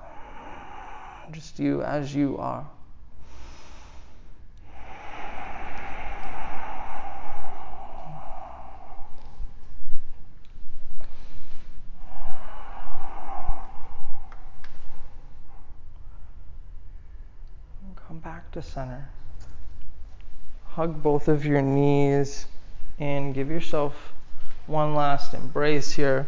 Just 1.33 1.59
you 1.59 1.83
as 1.83 2.15
you 2.15 2.37
are. 2.39 2.65
To 18.61 18.69
center. 18.69 19.09
Hug 20.71 21.01
both 21.03 21.29
of 21.29 21.45
your 21.45 21.63
knees 21.63 22.47
and 22.99 23.33
give 23.33 23.51
yourself 23.51 23.95
one 24.67 24.95
last 24.95 25.33
embrace 25.33 25.93
here 25.93 26.27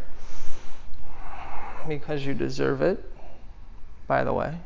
because 1.89 2.24
you 2.24 2.35
deserve 2.35 2.83
it, 2.83 3.05
by 4.07 4.22
the 4.22 4.33
way. 4.33 4.57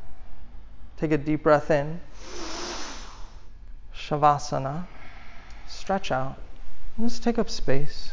Take 0.98 1.12
a 1.12 1.18
deep 1.18 1.42
breath 1.42 1.70
in. 1.70 2.00
Shavasana. 3.96 4.86
Stretch 5.66 6.12
out. 6.12 6.36
Just 7.00 7.22
take 7.22 7.38
up 7.38 7.48
space. 7.48 8.12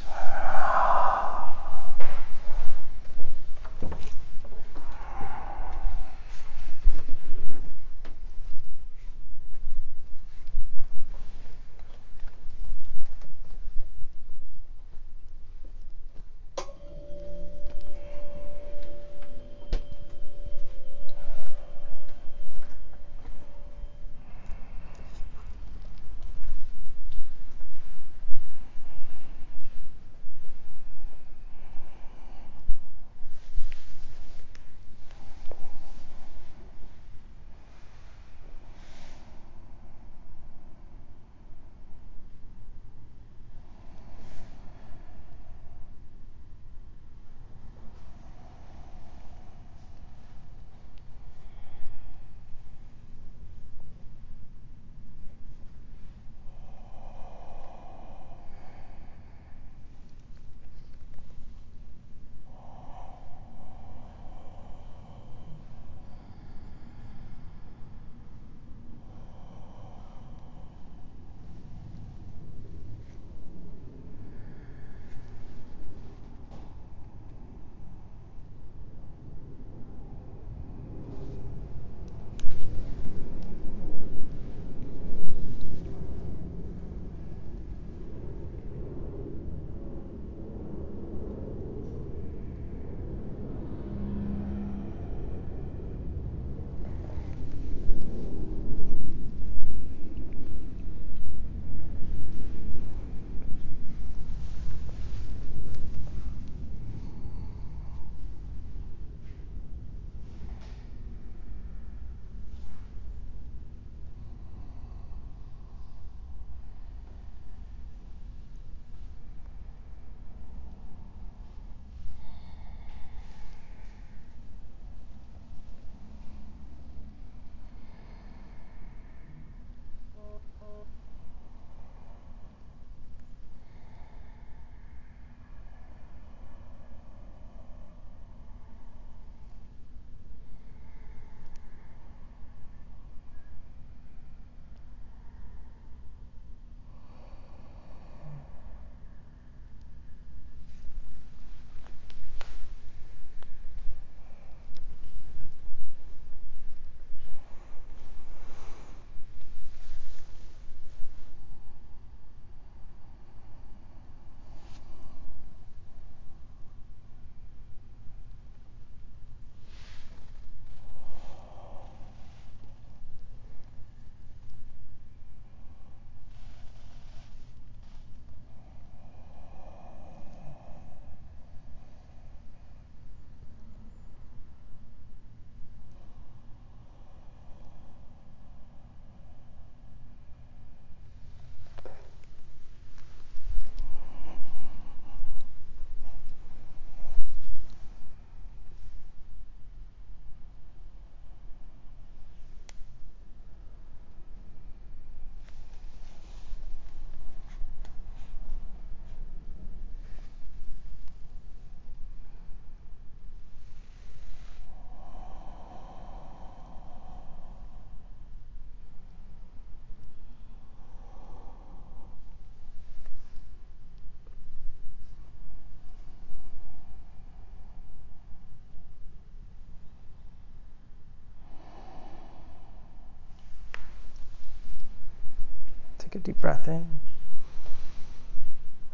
Take 236.11 236.23
a 236.23 236.23
deep 236.25 236.41
breath 236.41 236.67
in. 236.67 236.85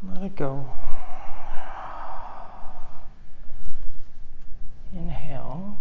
Let 0.08 0.22
it 0.22 0.36
go. 0.36 0.64
Inhale. 4.92 5.76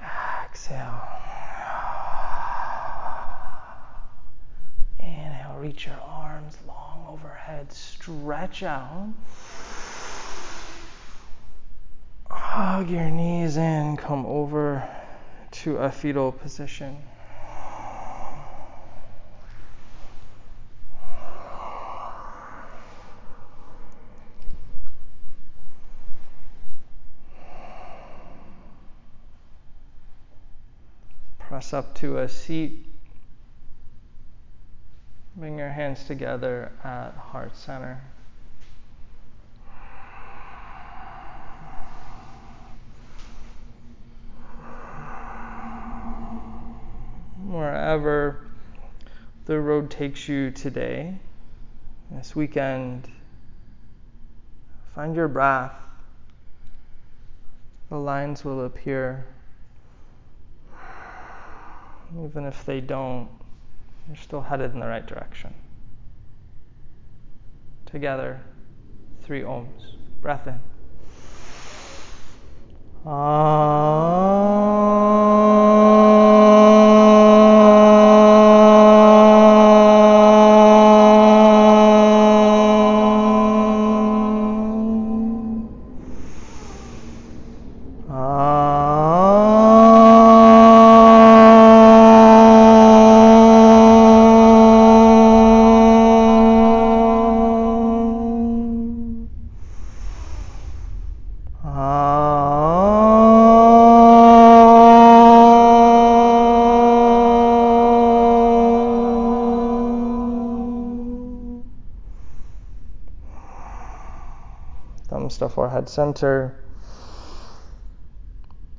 Exhale. 0.00 1.08
Inhale, 4.98 5.56
reach 5.58 5.84
your 5.84 6.00
arms 6.02 6.56
long 6.66 7.04
overhead, 7.06 7.70
stretch 7.70 8.62
out. 8.62 9.10
Hug 12.30 12.88
your 12.88 13.10
knees 13.10 13.58
in, 13.58 13.98
come 13.98 14.24
over 14.24 14.88
to 15.50 15.76
a 15.76 15.90
fetal 15.90 16.32
position. 16.32 16.96
Up 31.72 31.94
to 31.94 32.18
a 32.18 32.28
seat. 32.28 32.84
Bring 35.36 35.56
your 35.56 35.68
hands 35.68 36.02
together 36.02 36.72
at 36.82 37.14
heart 37.14 37.56
center. 37.56 38.02
Wherever 47.46 48.48
the 49.44 49.60
road 49.60 49.92
takes 49.92 50.28
you 50.28 50.50
today, 50.50 51.14
this 52.10 52.34
weekend, 52.34 53.08
find 54.96 55.14
your 55.14 55.28
breath. 55.28 55.72
The 57.90 57.98
lines 57.98 58.44
will 58.44 58.64
appear. 58.64 59.24
Even 62.18 62.44
if 62.44 62.64
they 62.64 62.80
don't, 62.80 63.28
you're 64.06 64.16
still 64.16 64.40
headed 64.40 64.72
in 64.72 64.80
the 64.80 64.86
right 64.86 65.06
direction. 65.06 65.54
Together, 67.86 68.40
three 69.22 69.42
oms. 69.42 69.96
Breath 70.20 70.46
in. 70.46 70.60
Thumbs 73.04 74.79
forehead 115.80 115.88
center. 115.88 116.54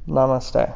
Namaste. 0.07 0.75